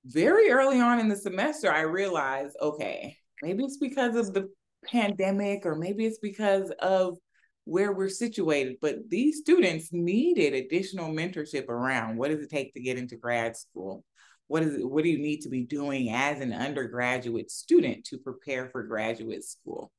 very 0.04 0.50
early 0.50 0.80
on 0.80 1.00
in 1.00 1.08
the 1.08 1.16
semester, 1.16 1.72
I 1.72 1.80
realized, 1.80 2.56
okay, 2.60 3.16
maybe 3.42 3.64
it's 3.64 3.78
because 3.78 4.16
of 4.16 4.34
the 4.34 4.50
pandemic, 4.84 5.64
or 5.64 5.76
maybe 5.76 6.04
it's 6.04 6.18
because 6.18 6.70
of 6.78 7.16
where 7.64 7.92
we're 7.92 8.08
situated. 8.08 8.76
But 8.80 9.08
these 9.08 9.38
students 9.38 9.92
needed 9.92 10.54
additional 10.54 11.10
mentorship 11.10 11.68
around 11.68 12.16
what 12.16 12.30
does 12.30 12.40
it 12.40 12.50
take 12.50 12.74
to 12.74 12.80
get 12.80 12.98
into 12.98 13.16
grad 13.16 13.56
school? 13.56 14.04
What 14.48 14.62
is 14.62 14.74
it, 14.74 14.88
what 14.88 15.04
do 15.04 15.10
you 15.10 15.18
need 15.18 15.42
to 15.42 15.48
be 15.48 15.62
doing 15.62 16.10
as 16.10 16.40
an 16.40 16.52
undergraduate 16.52 17.50
student 17.50 18.04
to 18.06 18.18
prepare 18.18 18.68
for 18.68 18.82
graduate 18.82 19.44
school? 19.44 19.92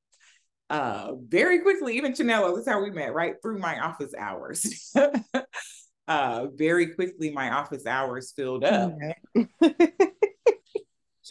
Uh, 0.69 1.13
very 1.27 1.59
quickly, 1.59 1.97
even 1.97 2.13
Chanello, 2.13 2.55
that's 2.55 2.67
how 2.67 2.81
we 2.81 2.91
met, 2.91 3.13
right? 3.13 3.35
Through 3.41 3.59
my 3.59 3.79
office 3.79 4.13
hours. 4.17 4.93
uh, 6.07 6.47
very 6.53 6.93
quickly, 6.95 7.31
my 7.31 7.51
office 7.51 7.85
hours 7.85 8.33
filled 8.35 8.63
up. 8.63 8.93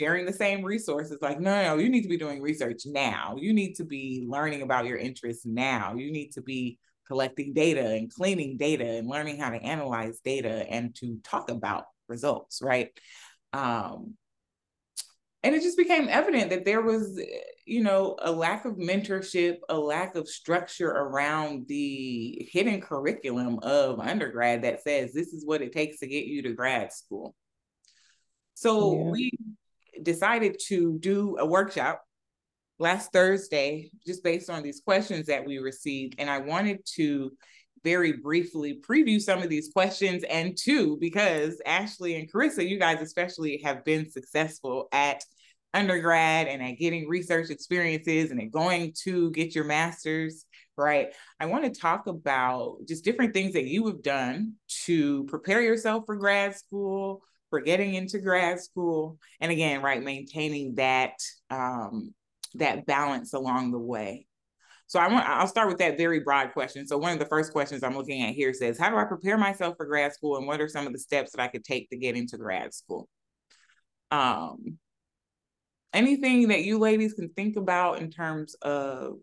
sharing 0.01 0.25
the 0.25 0.33
same 0.33 0.65
resources. 0.65 1.19
Like, 1.21 1.41
no, 1.41 1.63
no, 1.63 1.77
you 1.77 1.91
need 1.91 2.03
to 2.03 2.09
be 2.09 2.17
doing 2.17 2.41
research 2.41 2.83
now. 2.87 3.37
You 3.39 3.53
need 3.53 3.75
to 3.75 3.85
be 3.85 4.25
learning 4.27 4.63
about 4.63 4.87
your 4.87 4.97
interests 4.97 5.45
now. 5.45 5.95
You 5.95 6.11
need 6.11 6.31
to 6.33 6.43
be 6.43 6.79
collecting 7.07 7.53
data 7.53 7.87
and 7.87 8.13
cleaning 8.13 8.57
data 8.57 8.85
and 8.85 9.09
learning 9.09 9.39
how 9.39 9.51
to 9.51 9.63
analyze 9.63 10.21
data 10.25 10.67
and 10.71 10.95
to 10.97 11.19
talk 11.23 11.51
about 11.51 11.85
results, 12.09 12.63
right? 12.63 12.89
Um, 13.53 14.15
and 15.43 15.55
it 15.55 15.63
just 15.63 15.77
became 15.77 16.09
evident 16.09 16.51
that 16.51 16.65
there 16.65 16.83
was 16.83 17.21
you 17.67 17.83
know 17.83 18.17
a 18.21 18.31
lack 18.31 18.65
of 18.65 18.75
mentorship 18.75 19.59
a 19.69 19.79
lack 19.79 20.15
of 20.15 20.29
structure 20.29 20.91
around 20.91 21.67
the 21.67 22.49
hidden 22.53 22.81
curriculum 22.81 23.59
of 23.63 24.01
undergrad 24.01 24.63
that 24.63 24.83
says 24.83 25.13
this 25.13 25.33
is 25.33 25.47
what 25.47 25.63
it 25.63 25.73
takes 25.73 26.01
to 26.01 26.07
get 26.07 26.27
you 26.27 26.43
to 26.43 26.53
grad 26.53 26.93
school 26.93 27.35
so 28.55 28.95
yeah. 28.95 29.11
we 29.11 29.31
decided 30.03 30.57
to 30.69 30.99
do 30.99 31.37
a 31.39 31.47
workshop 31.47 32.03
last 32.79 33.13
Thursday, 33.13 33.91
just 34.07 34.25
based 34.25 34.49
on 34.49 34.63
these 34.63 34.81
questions 34.81 35.27
that 35.27 35.45
we 35.45 35.59
received. 35.59 36.17
And 36.19 36.31
I 36.31 36.39
wanted 36.39 36.81
to 36.97 37.31
very 37.85 38.13
briefly 38.13 38.81
preview 38.87 39.21
some 39.21 39.43
of 39.43 39.49
these 39.49 39.71
questions. 39.73 40.25
And 40.25 40.57
two, 40.57 40.97
because 40.99 41.61
Ashley 41.65 42.17
and 42.17 42.31
Karissa, 42.31 42.67
you 42.67 42.79
guys 42.79 43.01
especially 43.01 43.61
have 43.65 43.85
been 43.85 44.11
successful 44.11 44.89
at 44.93 45.25
undergrad 45.73 46.49
and 46.49 46.63
at 46.63 46.79
getting 46.79 47.09
research 47.09 47.51
experiences 47.51 48.31
and 48.31 48.41
at 48.41 48.51
going 48.51 48.93
to 49.05 49.31
get 49.31 49.55
your 49.55 49.65
master's, 49.65 50.45
right? 50.77 51.13
I 51.39 51.47
want 51.47 51.65
to 51.65 51.81
talk 51.81 52.07
about 52.07 52.79
just 52.89 53.05
different 53.05 53.35
things 53.35 53.53
that 53.53 53.67
you 53.67 53.87
have 53.87 54.03
done 54.03 54.55
to 54.87 55.25
prepare 55.25 55.61
yourself 55.61 56.05
for 56.07 56.17
grad 56.17 56.57
school, 56.57 57.23
for 57.51 57.61
getting 57.61 57.95
into 57.95 58.19
grad 58.19 58.61
school 58.61 59.19
and 59.41 59.53
again 59.53 59.83
right 59.83 60.03
maintaining 60.03 60.77
that 60.77 61.15
um, 61.51 62.15
that 62.55 62.87
balance 62.87 63.35
along 63.35 63.73
the 63.73 63.79
way. 63.79 64.27
So 64.87 64.99
i 64.99 65.07
want 65.07 65.29
i'll 65.29 65.47
start 65.47 65.69
with 65.69 65.79
that 65.79 65.99
very 65.99 66.21
broad 66.21 66.53
question. 66.53 66.87
So 66.87 66.99
one 66.99 67.13
of 67.13 67.19
the 67.19 67.27
first 67.27 67.53
questions 67.53 67.83
i'm 67.83 67.97
looking 67.97 68.23
at 68.23 68.35
here 68.35 68.53
says 68.55 68.79
how 68.79 68.91
do 68.91 68.97
i 68.97 69.05
prepare 69.05 69.39
myself 69.39 69.77
for 69.77 69.87
grad 69.87 70.13
school 70.13 70.37
and 70.37 70.47
what 70.47 70.61
are 70.61 70.69
some 70.69 70.87
of 70.87 70.93
the 70.93 70.99
steps 70.99 71.33
that 71.33 71.43
i 71.43 71.49
could 71.49 71.65
take 71.65 71.91
to 71.91 71.97
get 71.97 72.17
into 72.17 72.39
grad 72.39 72.73
school? 72.75 73.09
Um, 74.11 74.79
anything 75.93 76.49
that 76.49 76.65
you 76.65 76.79
ladies 76.79 77.15
can 77.15 77.29
think 77.31 77.57
about 77.57 78.01
in 78.01 78.11
terms 78.11 78.55
of 78.63 79.19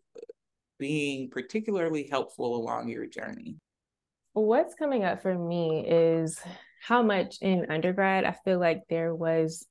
being 0.80 1.30
particularly 1.30 2.08
helpful 2.10 2.56
along 2.56 2.90
your 2.90 3.06
journey? 3.06 3.56
What's 4.34 4.76
coming 4.76 5.04
up 5.04 5.22
for 5.22 5.34
me 5.34 5.86
is 5.88 6.40
how 6.82 7.02
much 7.02 7.38
in 7.42 7.68
undergrad 7.70 8.24
I 8.24 8.36
feel 8.44 8.60
like 8.60 8.84
there 8.90 9.14
was 9.14 9.66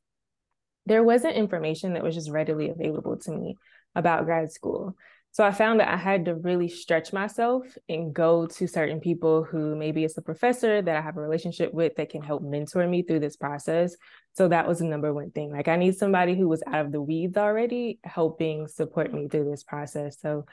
there 0.87 1.03
wasn't 1.03 1.35
information 1.35 1.95
that 1.95 2.03
was 2.03 2.15
just 2.15 2.31
readily 2.31 2.71
available 2.71 3.17
to 3.19 3.33
me 3.33 3.57
about 3.95 4.25
grad 4.25 4.53
school. 4.53 4.97
So 5.33 5.45
I 5.45 5.51
found 5.51 5.81
that 5.81 5.93
I 5.93 5.99
had 5.99 6.25
to 6.27 6.35
really 6.35 6.69
stretch 6.69 7.13
myself 7.13 7.67
and 7.91 8.15
go 8.15 8.47
to 8.47 8.67
certain 8.67 9.01
people 9.01 9.45
who 9.45 9.77
maybe 9.77 10.03
it's 10.03 10.17
a 10.17 10.23
professor 10.23 10.81
that 10.81 10.97
I 10.97 11.03
have 11.03 11.19
a 11.19 11.21
relationship 11.21 11.75
with 11.75 11.97
that 11.97 12.09
can 12.09 12.23
help 12.23 12.43
mentor 12.43 12.87
me 12.87 13.03
through 13.03 13.21
this 13.21 13.37
process. 13.37 13.97
So 14.33 14.49
that 14.49 14.67
was 14.67 14.79
the 14.79 14.87
number 14.87 15.13
one 15.13 15.33
thing. 15.33 15.53
Like 15.53 15.69
I 15.69 15.77
need 15.77 15.99
somebody 15.99 16.37
who 16.37 16.49
was 16.49 16.63
out 16.67 16.87
of 16.87 16.93
the 16.93 17.03
weeds 17.03 17.37
already 17.37 17.99
helping 18.03 18.67
support 18.67 19.13
me 19.13 19.29
through 19.29 19.51
this 19.51 19.63
process. 19.63 20.19
So 20.21 20.47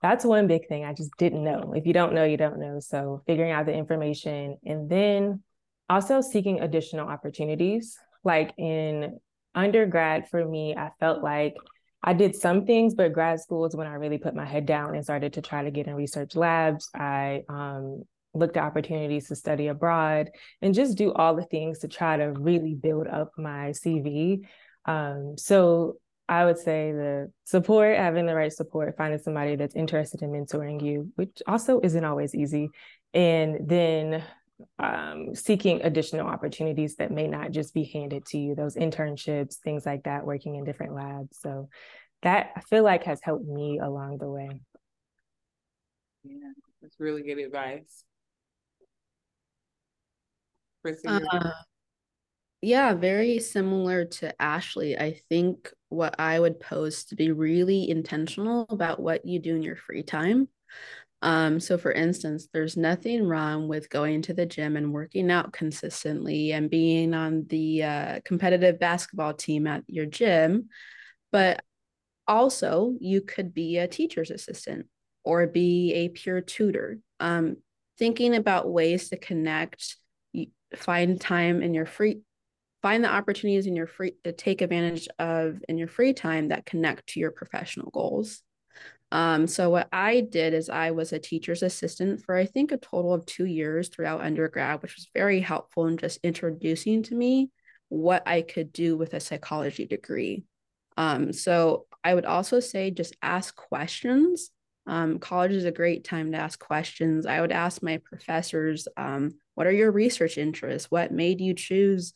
that's 0.00 0.24
one 0.24 0.46
big 0.46 0.68
thing 0.68 0.84
I 0.84 0.94
just 0.94 1.10
didn't 1.18 1.42
know. 1.42 1.72
If 1.74 1.84
you 1.86 1.92
don't 1.92 2.14
know, 2.14 2.24
you 2.24 2.36
don't 2.36 2.60
know. 2.60 2.78
So 2.78 3.22
figuring 3.26 3.50
out 3.50 3.66
the 3.66 3.74
information 3.74 4.58
and 4.64 4.88
then 4.88 5.42
also 5.90 6.20
seeking 6.20 6.60
additional 6.60 7.08
opportunities. 7.08 7.98
Like 8.24 8.54
in 8.56 9.18
undergrad 9.54 10.28
for 10.28 10.42
me, 10.44 10.74
I 10.76 10.90
felt 11.00 11.22
like 11.22 11.54
I 12.02 12.14
did 12.14 12.34
some 12.34 12.64
things, 12.64 12.94
but 12.94 13.12
grad 13.12 13.40
school 13.40 13.66
is 13.66 13.76
when 13.76 13.86
I 13.86 13.94
really 13.94 14.16
put 14.16 14.34
my 14.34 14.46
head 14.46 14.64
down 14.64 14.94
and 14.94 15.04
started 15.04 15.34
to 15.34 15.42
try 15.42 15.64
to 15.64 15.70
get 15.70 15.86
in 15.86 15.94
research 15.94 16.34
labs. 16.34 16.88
I 16.94 17.42
um, 17.48 18.04
looked 18.32 18.56
at 18.56 18.64
opportunities 18.64 19.28
to 19.28 19.36
study 19.36 19.66
abroad 19.66 20.30
and 20.62 20.74
just 20.74 20.96
do 20.96 21.12
all 21.12 21.34
the 21.34 21.44
things 21.44 21.80
to 21.80 21.88
try 21.88 22.16
to 22.16 22.32
really 22.32 22.74
build 22.74 23.06
up 23.06 23.32
my 23.36 23.70
CV. 23.70 24.46
Um, 24.86 25.34
so 25.36 25.96
I 26.28 26.44
would 26.44 26.58
say 26.58 26.92
the 26.92 27.32
support, 27.42 27.96
having 27.96 28.26
the 28.26 28.36
right 28.36 28.52
support, 28.52 28.96
finding 28.96 29.18
somebody 29.18 29.56
that's 29.56 29.74
interested 29.74 30.22
in 30.22 30.30
mentoring 30.30 30.80
you, 30.82 31.10
which 31.16 31.42
also 31.48 31.80
isn't 31.82 32.04
always 32.04 32.34
easy. 32.34 32.70
And 33.12 33.68
then 33.68 34.22
um, 34.78 35.34
seeking 35.34 35.82
additional 35.82 36.26
opportunities 36.26 36.96
that 36.96 37.10
may 37.10 37.26
not 37.26 37.50
just 37.50 37.74
be 37.74 37.84
handed 37.84 38.24
to 38.26 38.38
you, 38.38 38.54
those 38.54 38.76
internships, 38.76 39.56
things 39.56 39.86
like 39.86 40.04
that, 40.04 40.24
working 40.24 40.56
in 40.56 40.64
different 40.64 40.94
labs. 40.94 41.38
So 41.40 41.68
that 42.22 42.50
I 42.56 42.60
feel 42.60 42.84
like 42.84 43.04
has 43.04 43.20
helped 43.22 43.46
me 43.46 43.78
along 43.78 44.18
the 44.18 44.28
way. 44.28 44.62
Yeah, 46.24 46.52
that's 46.82 46.98
really 46.98 47.22
good 47.22 47.38
advice. 47.38 48.04
Uh, 51.06 51.50
yeah, 52.62 52.94
very 52.94 53.38
similar 53.38 54.04
to 54.04 54.40
Ashley. 54.40 54.98
I 54.98 55.20
think 55.28 55.72
what 55.88 56.18
I 56.18 56.38
would 56.38 56.60
pose 56.60 57.04
to 57.06 57.16
be 57.16 57.32
really 57.32 57.88
intentional 57.88 58.66
about 58.68 59.00
what 59.00 59.24
you 59.24 59.38
do 59.38 59.56
in 59.56 59.62
your 59.62 59.76
free 59.76 60.02
time. 60.02 60.48
Um, 61.22 61.60
so 61.60 61.76
for 61.76 61.92
instance, 61.92 62.48
there's 62.52 62.76
nothing 62.76 63.26
wrong 63.26 63.68
with 63.68 63.90
going 63.90 64.22
to 64.22 64.34
the 64.34 64.46
gym 64.46 64.76
and 64.76 64.92
working 64.92 65.30
out 65.30 65.52
consistently 65.52 66.52
and 66.52 66.70
being 66.70 67.12
on 67.12 67.44
the 67.48 67.82
uh, 67.82 68.20
competitive 68.24 68.78
basketball 68.78 69.34
team 69.34 69.66
at 69.66 69.84
your 69.86 70.06
gym, 70.06 70.68
but 71.30 71.62
also 72.26 72.94
you 73.00 73.20
could 73.20 73.52
be 73.52 73.76
a 73.76 73.88
teacher's 73.88 74.30
assistant 74.30 74.86
or 75.24 75.46
be 75.46 75.92
a 75.94 76.08
peer 76.08 76.40
tutor. 76.40 76.98
Um, 77.18 77.56
thinking 77.98 78.34
about 78.34 78.70
ways 78.70 79.10
to 79.10 79.18
connect, 79.18 79.96
find 80.74 81.20
time 81.20 81.62
in 81.62 81.74
your 81.74 81.86
free 81.86 82.22
find 82.82 83.04
the 83.04 83.12
opportunities 83.12 83.66
in 83.66 83.76
your 83.76 83.86
free 83.86 84.14
to 84.24 84.32
take 84.32 84.62
advantage 84.62 85.06
of 85.18 85.62
in 85.68 85.76
your 85.76 85.88
free 85.88 86.14
time 86.14 86.48
that 86.48 86.64
connect 86.64 87.08
to 87.08 87.20
your 87.20 87.30
professional 87.30 87.90
goals. 87.90 88.42
Um, 89.12 89.46
so 89.46 89.70
what 89.70 89.88
I 89.92 90.20
did 90.20 90.54
is 90.54 90.68
I 90.68 90.92
was 90.92 91.12
a 91.12 91.18
teacher's 91.18 91.62
assistant 91.62 92.24
for 92.24 92.36
I 92.36 92.46
think 92.46 92.70
a 92.70 92.76
total 92.76 93.12
of 93.12 93.26
two 93.26 93.44
years 93.44 93.88
throughout 93.88 94.20
undergrad, 94.20 94.82
which 94.82 94.94
was 94.94 95.08
very 95.14 95.40
helpful 95.40 95.86
in 95.86 95.96
just 95.96 96.20
introducing 96.22 97.02
to 97.04 97.14
me 97.14 97.50
what 97.88 98.22
I 98.26 98.42
could 98.42 98.72
do 98.72 98.96
with 98.96 99.14
a 99.14 99.20
psychology 99.20 99.84
degree. 99.84 100.44
Um, 100.96 101.32
so 101.32 101.86
I 102.04 102.14
would 102.14 102.24
also 102.24 102.60
say 102.60 102.90
just 102.90 103.16
ask 103.20 103.54
questions. 103.56 104.50
Um, 104.86 105.18
college 105.18 105.52
is 105.52 105.64
a 105.64 105.72
great 105.72 106.04
time 106.04 106.32
to 106.32 106.38
ask 106.38 106.58
questions. 106.58 107.26
I 107.26 107.40
would 107.40 107.52
ask 107.52 107.82
my 107.82 107.98
professors, 108.04 108.86
um, 108.96 109.32
what 109.54 109.66
are 109.66 109.72
your 109.72 109.90
research 109.90 110.38
interests? 110.38 110.90
What 110.90 111.12
made 111.12 111.40
you 111.40 111.54
choose 111.54 112.12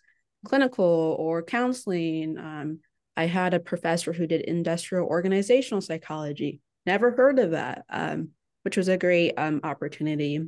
clinical 0.46 1.16
or 1.18 1.42
counseling? 1.42 2.38
Um, 2.38 2.80
I 3.16 3.26
had 3.26 3.52
a 3.52 3.60
professor 3.60 4.12
who 4.12 4.26
did 4.26 4.42
industrial 4.42 5.06
organizational 5.06 5.80
psychology. 5.80 6.60
Never 6.86 7.10
heard 7.10 7.38
of 7.38 7.52
that, 7.52 7.84
um, 7.88 8.30
which 8.62 8.76
was 8.76 8.88
a 8.88 8.98
great 8.98 9.32
um, 9.36 9.60
opportunity. 9.64 10.40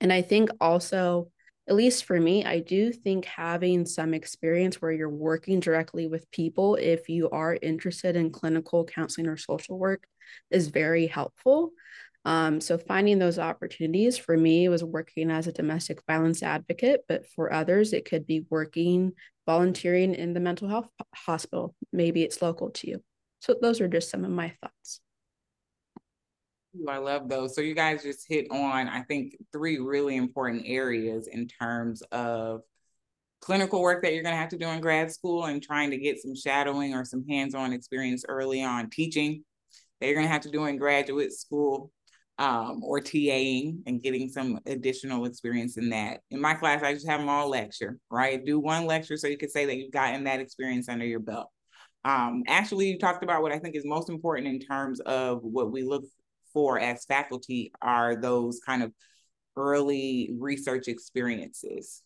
And 0.00 0.12
I 0.12 0.22
think 0.22 0.50
also, 0.60 1.30
at 1.68 1.76
least 1.76 2.04
for 2.04 2.18
me, 2.18 2.44
I 2.44 2.60
do 2.60 2.92
think 2.92 3.26
having 3.26 3.86
some 3.86 4.14
experience 4.14 4.80
where 4.80 4.92
you're 4.92 5.08
working 5.08 5.60
directly 5.60 6.06
with 6.06 6.30
people, 6.30 6.76
if 6.76 7.08
you 7.08 7.28
are 7.30 7.58
interested 7.60 8.16
in 8.16 8.30
clinical 8.30 8.84
counseling 8.84 9.26
or 9.26 9.36
social 9.36 9.78
work, 9.78 10.06
is 10.50 10.68
very 10.68 11.06
helpful. 11.06 11.72
Um, 12.24 12.60
so 12.60 12.76
finding 12.76 13.18
those 13.18 13.38
opportunities 13.38 14.18
for 14.18 14.36
me 14.36 14.68
was 14.68 14.84
working 14.84 15.30
as 15.30 15.46
a 15.46 15.52
domestic 15.52 16.02
violence 16.06 16.42
advocate, 16.42 17.02
but 17.08 17.26
for 17.26 17.52
others, 17.52 17.92
it 17.92 18.04
could 18.04 18.26
be 18.26 18.44
working, 18.50 19.12
volunteering 19.46 20.14
in 20.14 20.34
the 20.34 20.40
mental 20.40 20.68
health 20.68 20.88
hospital. 21.14 21.74
Maybe 21.92 22.22
it's 22.22 22.42
local 22.42 22.70
to 22.70 22.88
you. 22.88 23.02
So 23.40 23.56
those 23.60 23.80
are 23.80 23.88
just 23.88 24.10
some 24.10 24.24
of 24.24 24.30
my 24.30 24.54
thoughts. 24.60 25.00
I 26.88 26.98
love 26.98 27.28
those. 27.28 27.54
So 27.54 27.60
you 27.62 27.74
guys 27.74 28.02
just 28.02 28.28
hit 28.28 28.46
on, 28.50 28.88
I 28.88 29.02
think, 29.02 29.36
three 29.52 29.78
really 29.78 30.16
important 30.16 30.62
areas 30.66 31.26
in 31.26 31.48
terms 31.48 32.02
of 32.12 32.60
clinical 33.40 33.80
work 33.80 34.02
that 34.02 34.12
you're 34.12 34.22
going 34.22 34.34
to 34.34 34.40
have 34.40 34.50
to 34.50 34.58
do 34.58 34.68
in 34.68 34.80
grad 34.80 35.10
school 35.10 35.46
and 35.46 35.62
trying 35.62 35.90
to 35.90 35.98
get 35.98 36.20
some 36.20 36.34
shadowing 36.34 36.94
or 36.94 37.04
some 37.04 37.26
hands-on 37.26 37.72
experience 37.72 38.24
early 38.28 38.62
on 38.62 38.88
teaching 38.90 39.42
that 40.00 40.06
you're 40.06 40.14
going 40.14 40.26
to 40.26 40.32
have 40.32 40.42
to 40.42 40.50
do 40.50 40.66
in 40.66 40.76
graduate 40.76 41.32
school 41.32 41.90
um, 42.38 42.82
or 42.84 43.00
TAing 43.00 43.78
and 43.86 44.02
getting 44.02 44.28
some 44.28 44.60
additional 44.66 45.24
experience 45.24 45.76
in 45.76 45.90
that. 45.90 46.20
In 46.30 46.40
my 46.40 46.54
class, 46.54 46.82
I 46.82 46.94
just 46.94 47.08
have 47.08 47.20
them 47.20 47.28
all 47.28 47.48
lecture, 47.48 47.98
right? 48.10 48.44
Do 48.44 48.60
one 48.60 48.86
lecture 48.86 49.16
so 49.16 49.26
you 49.26 49.36
can 49.36 49.50
say 49.50 49.66
that 49.66 49.76
you've 49.76 49.92
gotten 49.92 50.24
that 50.24 50.40
experience 50.40 50.88
under 50.88 51.04
your 51.04 51.20
belt. 51.20 51.50
Um, 52.04 52.44
actually, 52.46 52.90
you 52.90 52.98
talked 52.98 53.24
about 53.24 53.42
what 53.42 53.52
I 53.52 53.58
think 53.58 53.74
is 53.74 53.84
most 53.84 54.08
important 54.08 54.46
in 54.46 54.60
terms 54.60 55.00
of 55.00 55.40
what 55.42 55.70
we 55.70 55.82
look 55.82 56.04
for 56.52 56.78
as 56.78 57.04
faculty 57.04 57.72
are 57.80 58.16
those 58.16 58.60
kind 58.64 58.82
of 58.82 58.92
early 59.56 60.30
research 60.38 60.88
experiences. 60.88 62.02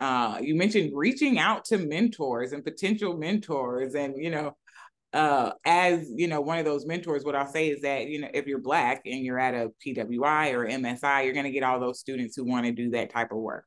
Uh, 0.00 0.38
you 0.42 0.54
mentioned 0.54 0.92
reaching 0.94 1.38
out 1.38 1.64
to 1.64 1.78
mentors 1.78 2.52
and 2.52 2.64
potential 2.64 3.16
mentors, 3.16 3.94
and 3.94 4.14
you 4.16 4.30
know, 4.30 4.56
uh, 5.12 5.52
as 5.64 6.10
you 6.14 6.28
know, 6.28 6.40
one 6.40 6.58
of 6.58 6.66
those 6.66 6.84
mentors, 6.84 7.24
what 7.24 7.34
I'll 7.34 7.46
say 7.46 7.68
is 7.68 7.80
that 7.82 8.06
you 8.08 8.20
know, 8.20 8.28
if 8.34 8.46
you're 8.46 8.58
black 8.58 9.02
and 9.06 9.24
you're 9.24 9.38
at 9.38 9.54
a 9.54 9.70
PWI 9.84 10.52
or 10.52 10.66
MSI, 10.66 11.24
you're 11.24 11.32
going 11.32 11.44
to 11.44 11.50
get 11.50 11.62
all 11.62 11.80
those 11.80 11.98
students 11.98 12.36
who 12.36 12.44
want 12.44 12.66
to 12.66 12.72
do 12.72 12.90
that 12.90 13.10
type 13.10 13.32
of 13.32 13.38
work. 13.38 13.66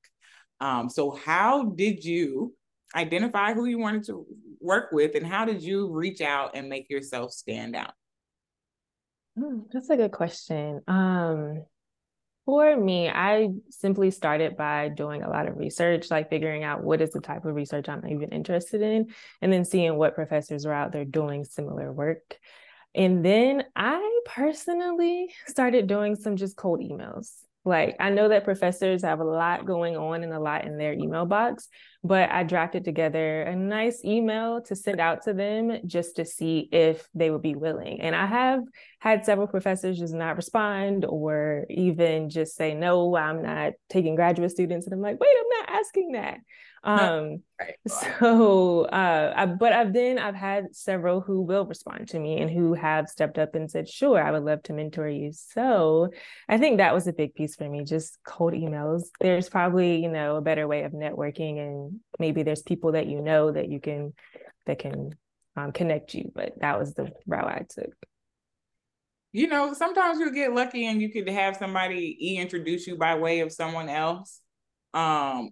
Um, 0.60 0.90
so, 0.90 1.12
how 1.12 1.64
did 1.64 2.04
you 2.04 2.54
identify 2.96 3.54
who 3.54 3.66
you 3.66 3.80
wanted 3.80 4.06
to 4.06 4.26
work 4.60 4.92
with, 4.92 5.16
and 5.16 5.26
how 5.26 5.46
did 5.46 5.64
you 5.64 5.92
reach 5.92 6.22
out 6.22 6.52
and 6.54 6.70
make 6.70 6.90
yourself 6.90 7.32
stand 7.32 7.76
out? 7.76 7.94
Hmm, 9.40 9.60
that's 9.72 9.90
a 9.90 9.96
good 9.96 10.12
question. 10.12 10.82
Um, 10.88 11.64
for 12.46 12.76
me, 12.76 13.08
I 13.08 13.50
simply 13.70 14.12
started 14.12 14.58
by 14.58 14.90
doing 14.90 15.24
a 15.24 15.30
lot 15.30 15.48
of 15.48 15.58
research, 15.58 16.12
like 16.12 16.30
figuring 16.30 16.64
out 16.64 16.84
what 16.84 17.00
is 17.00 17.12
the 17.12 17.22
type 17.22 17.46
of 17.46 17.56
research 17.56 17.88
I'm 17.88 18.06
even 18.08 18.30
interested 18.30 18.82
in, 18.82 19.14
and 19.42 19.54
then 19.54 19.64
seeing 19.64 19.96
what 19.98 20.16
professors 20.16 20.66
are 20.66 20.74
out 20.74 20.92
there 20.92 21.06
doing 21.06 21.46
similar 21.46 21.92
work. 21.92 22.38
And 22.94 23.24
then 23.24 23.64
I 23.76 24.22
personally 24.26 25.34
started 25.48 25.88
doing 25.88 26.16
some 26.16 26.36
just 26.36 26.58
cold 26.58 26.82
emails. 26.82 27.32
Like 27.66 27.98
I 28.00 28.10
know 28.10 28.30
that 28.30 28.46
professors 28.46 29.04
have 29.04 29.20
a 29.20 29.24
lot 29.26 29.66
going 29.66 29.96
on 29.96 30.24
and 30.24 30.34
a 30.34 30.40
lot 30.40 30.66
in 30.66 30.78
their 30.78 30.94
email 30.94 31.26
box, 31.26 31.68
but 32.04 32.32
I 32.32 32.44
drafted 32.44 32.86
together 32.86 33.44
a 33.44 33.56
nice 33.56 34.04
email 34.04 34.62
to 34.64 34.76
send 34.76 35.00
out 35.00 35.24
to 35.24 35.34
them 35.34 35.80
just 35.86 36.16
to 36.16 36.26
see 36.26 36.70
if 36.72 37.08
they 37.14 37.30
would 37.30 37.42
be 37.42 37.56
willing. 37.56 38.02
And 38.02 38.16
I 38.16 38.26
have 38.26 38.62
had 39.00 39.26
several 39.26 39.48
professors 39.48 39.98
just 39.98 40.14
not 40.14 40.36
respond 40.36 41.06
or 41.06 41.66
even 41.70 42.30
just 42.30 42.56
say, 42.56 42.74
no, 42.74 43.16
I'm 43.16 43.42
not 43.42 43.74
taking 43.90 44.16
graduate 44.16 44.52
students. 44.52 44.86
And 44.86 44.94
I'm 44.94 45.02
like, 45.02 45.20
wait, 45.20 45.36
I'm 45.40 45.60
not 45.60 45.80
asking 45.80 46.12
that. 46.12 46.40
Um, 46.84 47.44
right. 47.60 47.76
so, 47.88 48.82
uh, 48.84 49.34
I, 49.36 49.46
but 49.46 49.72
I've 49.72 49.94
then 49.94 50.20
I've 50.20 50.36
had 50.36 50.76
several 50.76 51.22
who 51.22 51.42
will 51.42 51.66
respond 51.66 52.10
to 52.10 52.20
me 52.20 52.42
and 52.42 52.50
who 52.50 52.74
have 52.74 53.08
stepped 53.08 53.38
up 53.38 53.56
and 53.56 53.72
said, 53.72 53.88
sure, 53.88 54.22
I 54.22 54.32
would 54.32 54.44
love 54.44 54.64
to 54.64 54.74
mentor 54.74 55.08
you. 55.08 55.32
So 55.32 56.10
I 56.50 56.58
think 56.58 56.78
that 56.78 56.94
was 56.94 57.08
a 57.08 57.14
big 57.14 57.36
piece 57.36 57.56
for 57.56 57.70
me, 57.70 57.86
just 57.86 58.20
cold 58.26 58.54
emails. 58.54 59.04
There's 59.22 59.50
probably, 59.50 60.02
you 60.02 60.10
know, 60.10 60.36
a 60.36 60.42
better 60.42 60.68
way 60.68 60.84
of 60.84 60.92
networking 60.92 61.60
and 61.60 62.00
maybe 62.18 62.44
there's 62.44 62.64
people 62.64 62.94
that 62.94 63.08
you 63.08 63.22
know 63.22 63.52
that 63.52 63.70
you 63.70 63.80
can, 63.80 64.14
that 64.66 64.80
can 64.80 65.12
um, 65.56 65.72
connect 65.72 66.14
you, 66.14 66.32
but 66.36 66.54
that 66.60 66.80
was 66.80 66.94
the 66.94 67.12
route 67.28 67.48
I 67.48 67.66
took 67.70 67.94
you 69.32 69.48
know, 69.48 69.74
sometimes 69.74 70.20
you 70.20 70.34
get 70.34 70.54
lucky 70.54 70.86
and 70.88 71.02
you 71.02 71.10
could 71.10 71.30
have 71.30 71.56
somebody 71.56 72.18
e-introduce 72.20 72.88
you 72.88 72.98
by 72.98 73.16
way 73.16 73.42
of 73.42 73.52
someone 73.52 73.90
else. 73.90 74.42
Um, 74.94 75.52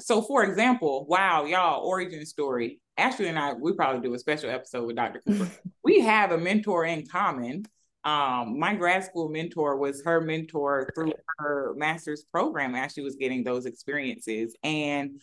so 0.00 0.22
for 0.22 0.44
example, 0.44 1.06
wow, 1.08 1.44
y'all, 1.44 1.84
origin 1.84 2.24
story. 2.26 2.80
Ashley 2.96 3.28
and 3.28 3.38
I, 3.38 3.54
we 3.54 3.72
probably 3.72 4.00
do 4.00 4.14
a 4.14 4.18
special 4.18 4.50
episode 4.50 4.86
with 4.86 4.96
Dr. 4.96 5.22
Cooper. 5.26 5.50
we 5.84 6.00
have 6.00 6.32
a 6.32 6.38
mentor 6.38 6.84
in 6.84 7.06
common. 7.06 7.64
Um, 8.04 8.58
my 8.58 8.74
grad 8.74 9.04
school 9.04 9.28
mentor 9.28 9.76
was 9.76 10.02
her 10.04 10.20
mentor 10.20 10.90
through 10.94 11.12
her 11.38 11.74
master's 11.76 12.24
program. 12.24 12.74
Ashley 12.74 13.02
was 13.02 13.16
getting 13.16 13.44
those 13.44 13.66
experiences. 13.66 14.56
And 14.62 15.20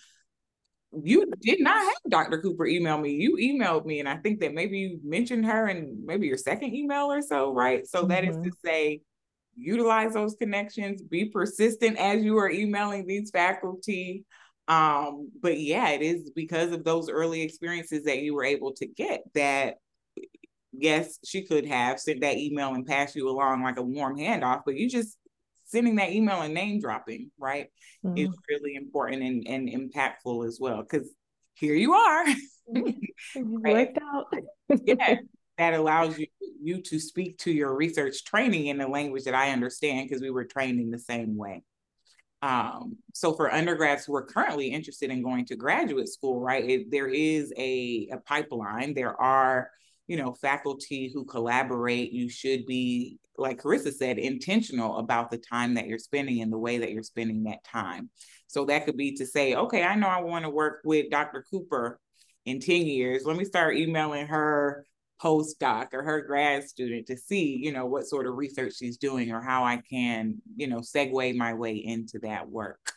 you 1.03 1.31
did 1.41 1.61
not 1.61 1.83
have 1.83 1.95
Dr. 2.09 2.41
Cooper 2.41 2.65
email 2.65 2.97
me. 2.97 3.11
You 3.11 3.37
emailed 3.37 3.85
me, 3.85 3.99
and 3.99 4.09
I 4.09 4.17
think 4.17 4.39
that 4.41 4.53
maybe 4.53 4.79
you 4.79 4.99
mentioned 5.03 5.45
her 5.45 5.67
in 5.67 6.03
maybe 6.05 6.27
your 6.27 6.37
second 6.37 6.73
email 6.73 7.11
or 7.11 7.21
so, 7.21 7.53
right? 7.53 7.85
So 7.87 7.99
mm-hmm. 7.99 8.09
that 8.09 8.23
is 8.25 8.35
to 8.35 8.41
mm-hmm. 8.41 8.67
say, 8.67 9.01
utilize 9.55 10.13
those 10.13 10.35
connections, 10.35 11.01
be 11.01 11.25
persistent 11.25 11.97
as 11.97 12.23
you 12.23 12.37
are 12.37 12.49
emailing 12.49 13.07
these 13.07 13.31
faculty. 13.31 14.25
Um, 14.67 15.29
but 15.41 15.59
yeah, 15.59 15.89
it 15.89 16.01
is 16.01 16.31
because 16.31 16.71
of 16.71 16.83
those 16.83 17.09
early 17.09 17.41
experiences 17.41 18.03
that 18.03 18.19
you 18.19 18.33
were 18.33 18.43
able 18.43 18.73
to 18.73 18.87
get 18.87 19.21
that 19.33 19.75
yes, 20.77 21.19
she 21.23 21.43
could 21.43 21.65
have 21.65 21.99
sent 21.99 22.21
that 22.21 22.37
email 22.37 22.73
and 22.73 22.85
passed 22.85 23.15
you 23.15 23.29
along 23.29 23.63
like 23.63 23.77
a 23.77 23.81
warm 23.81 24.17
handoff, 24.17 24.61
but 24.65 24.75
you 24.75 24.89
just 24.89 25.17
sending 25.66 25.95
that 25.95 26.11
email 26.11 26.41
and 26.41 26.53
name 26.53 26.80
dropping, 26.80 27.32
right, 27.38 27.68
mm-hmm. 28.05 28.18
is 28.18 28.30
really 28.49 28.76
important 28.76 29.24
and, 29.24 29.47
and 29.47 29.70
impactful 29.70 30.47
as 30.47 30.59
well. 30.59 30.82
Because 30.82 31.09
here 31.53 31.76
you 31.76 31.93
are. 31.93 32.26
right? 33.36 33.88
Worked 33.95 33.99
out. 34.01 34.34
yeah. 34.84 35.16
That 35.57 35.74
allows 35.74 36.20
you 36.20 36.28
you 36.61 36.82
to 36.82 36.99
speak 36.99 37.38
to 37.38 37.51
your 37.51 37.74
research 37.76 38.26
training 38.26 38.68
in 38.68 38.82
a 38.82 38.89
language 38.89 39.24
that 39.24 39.34
I 39.34 39.51
understand 39.51 40.09
because 40.09 40.22
we 40.22 40.30
were 40.30 40.43
trained 40.43 40.82
in 40.82 40.91
the 40.91 40.99
same 40.99 41.38
way. 41.38 41.63
Um, 42.41 42.97
so 43.13 43.34
for 43.34 43.51
undergrads 43.51 44.05
who 44.05 44.16
are 44.16 44.26
currently 44.26 44.68
interested 44.68 45.09
in 45.09 45.24
going 45.24 45.45
to 45.45 45.55
graduate 45.55 46.09
school, 46.09 46.39
right, 46.39 46.70
it, 46.70 46.91
there 46.91 47.07
is 47.07 47.53
a, 47.57 48.09
a 48.11 48.18
pipeline. 48.18 48.93
There 48.93 49.20
are, 49.20 49.70
you 50.08 50.18
know, 50.18 50.34
faculty 50.34 51.12
who 51.14 51.26
collaborate. 51.26 52.12
You 52.12 52.30
should 52.30 52.66
be, 52.66 53.18
like 53.38 53.62
Karissa 53.62 53.93
said, 53.93 54.18
intentional 54.18 54.97
about 54.97 55.32
the 55.32 55.38
time 55.38 55.74
that 55.76 55.88
you're 55.88 55.99
spending 55.99 56.41
and 56.41 56.51
the 56.51 56.58
way 56.58 56.78
that 56.78 56.91
you're 56.91 57.03
spending 57.03 57.43
that 57.43 57.64
time. 57.64 58.10
So 58.47 58.66
that 58.66 58.86
could 58.86 58.97
be 58.97 59.14
to 59.14 59.26
say, 59.26 59.56
okay, 59.56 59.84
I 59.84 59.95
know 59.95 60.08
I 60.08 60.22
want 60.22 60.45
to 60.45 60.49
work 60.49 60.82
with 60.86 61.10
Dr. 61.10 61.45
Cooper 61.49 61.99
in 62.45 62.60
10 62.60 62.86
years. 62.86 63.26
Let 63.26 63.38
me 63.38 63.45
start 63.45 63.78
emailing 63.78 64.28
her 64.28 64.86
postdoc 65.22 65.93
or 65.93 66.03
her 66.03 66.22
grad 66.22 66.68
student 66.68 67.08
to 67.08 67.18
see, 67.18 67.58
you 67.58 67.72
know, 67.72 67.86
what 67.86 68.06
sort 68.06 68.28
of 68.28 68.36
research 68.36 68.74
she's 68.78 68.97
doing 68.97 69.32
or 69.32 69.41
how 69.41 69.64
I 69.64 69.82
can, 69.89 70.41
you 70.56 70.68
know, 70.68 70.80
segue 70.80 71.36
my 71.36 71.53
way 71.53 71.76
into 71.76 72.20
that 72.20 72.49
work. 72.49 72.94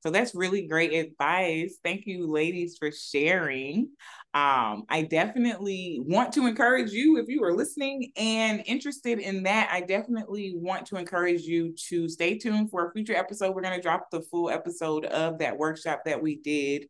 So 0.00 0.10
that's 0.10 0.34
really 0.34 0.66
great 0.66 0.92
advice. 0.92 1.78
Thank 1.82 2.06
you, 2.06 2.26
ladies, 2.30 2.76
for 2.78 2.90
sharing. 2.92 3.90
Um, 4.34 4.84
I 4.88 5.06
definitely 5.10 6.00
want 6.04 6.32
to 6.34 6.46
encourage 6.46 6.92
you, 6.92 7.18
if 7.18 7.28
you 7.28 7.42
are 7.42 7.52
listening 7.52 8.12
and 8.16 8.62
interested 8.66 9.18
in 9.18 9.42
that, 9.44 9.70
I 9.72 9.80
definitely 9.80 10.54
want 10.56 10.86
to 10.86 10.96
encourage 10.96 11.42
you 11.42 11.74
to 11.88 12.08
stay 12.08 12.38
tuned 12.38 12.70
for 12.70 12.86
a 12.86 12.92
future 12.92 13.16
episode. 13.16 13.54
We're 13.54 13.62
going 13.62 13.76
to 13.76 13.82
drop 13.82 14.10
the 14.10 14.20
full 14.20 14.50
episode 14.50 15.06
of 15.06 15.38
that 15.38 15.56
workshop 15.56 16.02
that 16.04 16.22
we 16.22 16.36
did 16.36 16.86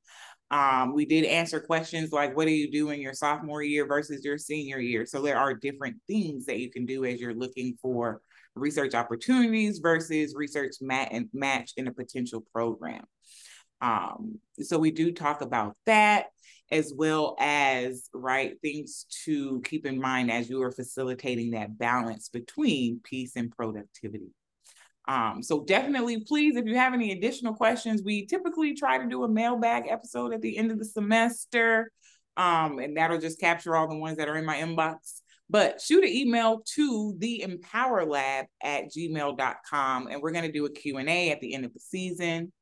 um, 0.51 0.95
we 0.95 1.05
did 1.05 1.25
answer 1.25 1.61
questions 1.61 2.11
like, 2.11 2.35
what 2.37 2.47
do 2.47 2.53
you 2.53 2.71
do 2.71 2.91
in 2.91 3.01
your 3.01 3.13
sophomore 3.13 3.63
year 3.63 3.87
versus 3.87 4.25
your 4.25 4.39
senior 4.39 4.79
year? 4.79 5.05
So 5.05 5.21
there 5.21 5.37
are 5.37 5.53
different 5.53 5.97
things 6.07 6.47
that 6.47 6.59
you 6.59 6.71
can 6.71 6.87
do 6.87 7.05
as 7.05 7.21
you're 7.21 7.35
looking 7.35 7.77
for 7.83 8.23
research 8.59 8.95
opportunities 8.95 9.79
versus 9.79 10.35
research 10.37 10.77
mat- 10.81 11.09
and 11.13 11.29
match 11.33 11.73
in 11.77 11.89
a 11.89 11.93
potential 11.93 12.45
program. 12.53 13.05
Um, 13.81 14.41
so 14.61 14.79
we 14.79 14.91
do 14.91 15.13
talk 15.13 15.41
about 15.41 15.77
that 15.87 16.27
as 16.71 16.93
well 16.95 17.37
as 17.39 18.09
right 18.13 18.61
things 18.61 19.07
to 19.25 19.63
keep 19.65 19.87
in 19.87 20.01
mind 20.01 20.31
as 20.31 20.51
you 20.51 20.63
are 20.63 20.71
facilitating 20.71 21.53
that 21.53 21.79
balance 21.79 22.29
between 22.29 23.01
peace 23.03 23.37
and 23.37 23.51
productivity. 23.51 24.33
Um, 25.07 25.43
so 25.43 25.65
definitely, 25.65 26.21
please, 26.21 26.57
if 26.57 26.67
you 26.67 26.77
have 26.77 26.93
any 26.93 27.13
additional 27.13 27.55
questions, 27.55 28.03
we 28.05 28.27
typically 28.27 28.75
try 28.75 28.99
to 28.99 29.07
do 29.07 29.25
a 29.25 29.29
mailbag 29.29 29.85
episode 29.89 30.35
at 30.35 30.43
the 30.43 30.59
end 30.59 30.71
of 30.71 30.79
the 30.79 30.85
semester. 30.85 31.91
Um, 32.37 32.79
and 32.79 32.97
that'll 32.97 33.19
just 33.19 33.41
capture 33.41 33.75
all 33.75 33.89
the 33.89 33.97
ones 33.97 34.19
that 34.19 34.29
are 34.29 34.37
in 34.37 34.45
my 34.45 34.57
inbox. 34.57 35.23
But 35.51 35.81
shoot 35.81 36.05
an 36.05 36.11
email 36.11 36.63
to 36.75 37.15
the 37.19 37.43
empower 37.43 38.05
lab 38.05 38.47
at 38.63 38.93
gmail.com 38.93 40.09
and 40.09 40.21
we're 40.21 40.33
going 40.33 40.45
to 40.45 40.53
do 40.53 40.67
a 40.67 40.71
Q&A 40.71 41.31
at 41.31 41.41
the 41.41 41.55
end 41.55 41.65
of 41.65 41.73
the 41.73 41.81
season. 41.81 42.53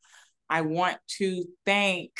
I 0.48 0.60
want 0.60 0.98
to 1.18 1.44
thank 1.64 2.12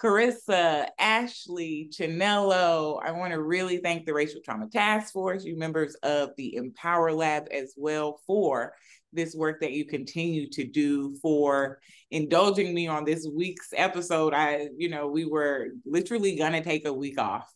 Karissa, 0.00 0.88
Ashley, 0.98 1.90
Chinello. 1.92 3.00
I 3.04 3.10
want 3.10 3.32
to 3.32 3.42
really 3.42 3.78
thank 3.78 4.06
the 4.06 4.14
Racial 4.14 4.40
Trauma 4.44 4.68
Task 4.68 5.12
Force, 5.12 5.44
you 5.44 5.58
members 5.58 5.96
of 5.96 6.30
the 6.36 6.54
Empower 6.54 7.12
Lab 7.12 7.48
as 7.50 7.74
well 7.76 8.20
for 8.26 8.74
this 9.12 9.34
work 9.34 9.60
that 9.60 9.72
you 9.72 9.86
continue 9.86 10.48
to 10.50 10.64
do 10.64 11.16
for 11.20 11.80
indulging 12.10 12.74
me 12.74 12.86
on 12.86 13.04
this 13.04 13.26
week's 13.34 13.70
episode. 13.74 14.34
I, 14.34 14.68
you 14.76 14.88
know, 14.88 15.08
we 15.08 15.24
were 15.24 15.68
literally 15.84 16.36
gonna 16.36 16.62
take 16.62 16.86
a 16.86 16.92
week 16.92 17.18
off. 17.18 17.52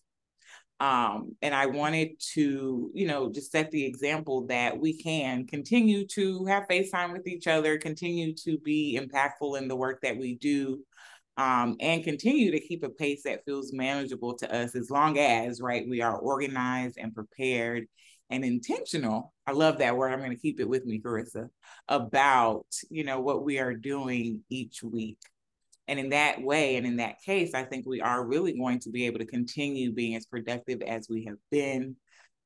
Um, 0.83 1.37
and 1.43 1.55
I 1.55 1.67
wanted 1.67 2.19
to, 2.35 2.91
you 2.93 3.07
know, 3.07 3.31
just 3.31 3.53
set 3.53 3.71
the 3.71 3.85
example 3.85 4.49
that 4.49 4.77
we 4.77 5.01
can 5.01 5.47
continue 5.47 6.05
to 6.09 6.45
have 6.47 6.67
FaceTime 6.67 7.13
with 7.13 7.29
each 7.29 7.47
other, 7.47 7.79
continue 7.79 8.35
to 8.39 8.59
be 8.59 8.99
impactful 9.01 9.57
in 9.59 9.69
the 9.69 9.77
work 9.77 10.01
that 10.03 10.19
we 10.19 10.35
do, 10.35 10.81
um, 11.37 11.77
and 11.79 12.03
continue 12.03 12.51
to 12.51 12.59
keep 12.59 12.83
a 12.83 12.89
pace 12.89 13.23
that 13.23 13.45
feels 13.45 13.73
manageable 13.73 14.35
to 14.39 14.53
us 14.53 14.75
as 14.75 14.91
long 14.91 15.21
as, 15.21 15.61
right, 15.61 15.89
we 15.89 16.01
are 16.01 16.19
organized 16.19 16.99
and 16.99 17.15
prepared 17.15 17.87
and 18.31 18.45
intentional. 18.45 19.33
I 19.47 19.53
love 19.53 19.79
that 19.79 19.97
word. 19.97 20.13
I'm 20.13 20.19
going 20.19 20.31
to 20.31 20.37
keep 20.37 20.59
it 20.59 20.69
with 20.69 20.85
me, 20.85 21.01
Karissa, 21.01 21.49
about, 21.87 22.67
you 22.91 23.05
know, 23.05 23.21
what 23.21 23.45
we 23.45 23.61
are 23.61 23.75
doing 23.75 24.41
each 24.51 24.83
week. 24.83 25.19
And 25.89 25.99
in 25.99 26.11
that 26.11 26.41
way, 26.41 26.77
and 26.77 26.87
in 26.87 26.97
that 26.97 27.21
case, 27.23 27.55
I 27.55 27.65
think 27.65 27.87
we 27.87 28.01
are 28.01 28.25
really 28.25 28.57
going 28.57 28.79
to 28.81 28.91
be 28.91 29.07
able 29.07 29.19
to 29.19 29.27
continue 29.27 29.93
being 29.93 30.15
as 30.15 30.27
productive 30.27 30.81
as 30.83 31.09
we 31.09 31.25
have 31.25 31.39
been. 31.51 31.97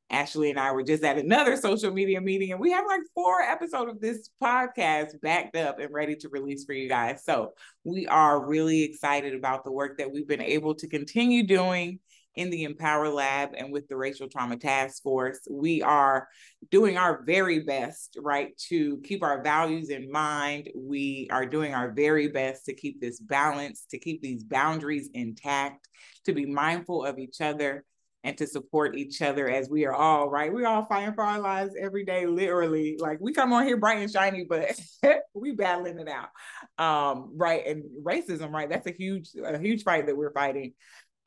Ashley 0.09 0.51
and 0.51 0.59
I 0.59 0.73
were 0.73 0.85
just 0.85 1.03
at 1.03 1.19
another 1.19 1.57
social 1.57 1.91
media 1.91 2.21
meeting, 2.21 2.53
and 2.53 2.61
we 2.61 2.71
have 2.71 2.85
like 2.87 3.01
four 3.15 3.43
episodes 3.43 3.91
of 3.91 4.01
this 4.01 4.31
podcast 4.43 5.21
backed 5.21 5.57
up 5.57 5.79
and 5.81 5.93
ready 5.93 6.15
to 6.17 6.29
release 6.29 6.65
for 6.65 6.73
you 6.73 6.89
guys. 6.89 7.25
So 7.25 7.53
we 7.85 8.07
are 8.07 8.47
really 8.47 8.83
excited 8.85 9.35
about 9.35 9.65
the 9.65 9.73
work 9.73 9.99
that 9.99 10.13
we've 10.13 10.29
been 10.29 10.41
able 10.41 10.75
to 10.77 10.89
continue 10.89 11.45
doing 11.47 11.99
in 12.37 12.51
the 12.51 12.65
Empower 12.65 13.09
Lab 13.09 13.51
and 13.57 13.73
with 13.73 13.89
the 13.89 13.97
Racial 13.97 14.29
Trauma 14.29 14.57
Task 14.57 15.03
Force. 15.03 15.41
We 15.51 15.83
are 15.83 16.29
doing 16.71 16.99
our 16.99 17.23
very 17.25 17.61
best, 17.61 18.17
right, 18.21 18.57
to 18.69 18.99
keep 18.99 19.23
our 19.23 19.43
values 19.43 19.89
in 19.89 20.11
mind. 20.11 20.69
We 20.75 21.29
are 21.31 21.47
doing 21.47 21.75
our 21.75 21.91
very 21.91 22.29
best 22.29 22.67
to 22.67 22.75
keep 22.75 23.01
this 23.01 23.19
balance, 23.19 23.87
to 23.91 23.99
keep 23.99 24.21
these 24.21 24.45
boundaries 24.45 25.09
intact, 25.15 25.89
to 26.27 26.33
be 26.33 26.47
mindful 26.47 27.05
of 27.05 27.19
each 27.19 27.41
other 27.41 27.85
and 28.27 28.37
to 28.37 28.47
support 28.47 28.97
each 28.97 29.23
other 29.23 29.49
as 29.49 29.71
we 29.71 29.87
are 29.87 29.95
all 29.95 30.29
right. 30.29 30.53
We're 30.53 30.67
all 30.67 30.85
fighting 30.85 31.15
for 31.15 31.23
our 31.23 31.39
lives 31.39 31.75
every 31.79 32.05
day, 32.05 32.27
literally. 32.27 32.97
Like 32.99 33.19
we 33.21 33.33
come 33.33 33.53
on 33.53 33.65
here 33.65 33.77
bright 33.77 33.99
and 33.99 34.11
shiny, 34.11 34.45
but 34.45 34.77
we 35.35 35.53
battling 35.53 36.01
it 36.01 36.09
out. 36.09 36.31
Um, 36.77 37.31
right. 37.37 37.65
And 37.65 37.85
racism, 38.03 38.51
right? 38.53 38.69
That's 38.69 38.89
a 38.89 38.93
huge, 38.93 39.31
a 39.41 39.59
huge 39.59 39.85
fight 39.85 40.07
that 40.07 40.17
we're 40.17 40.33
fighting. 40.33 40.75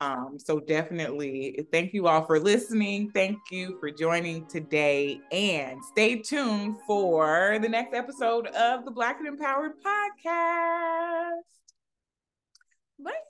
Um, 0.00 0.38
so 0.38 0.60
definitely 0.60 1.66
thank 1.70 1.92
you 1.92 2.06
all 2.06 2.24
for 2.24 2.40
listening. 2.40 3.10
Thank 3.10 3.38
you 3.50 3.76
for 3.80 3.90
joining 3.90 4.46
today 4.46 5.20
and 5.30 5.84
stay 5.84 6.16
tuned 6.16 6.76
for 6.86 7.58
the 7.60 7.68
next 7.68 7.94
episode 7.94 8.46
of 8.46 8.86
the 8.86 8.90
Black 8.90 9.18
and 9.18 9.28
Empowered 9.28 9.72
podcast. 9.84 11.42
Bye. 12.98 13.29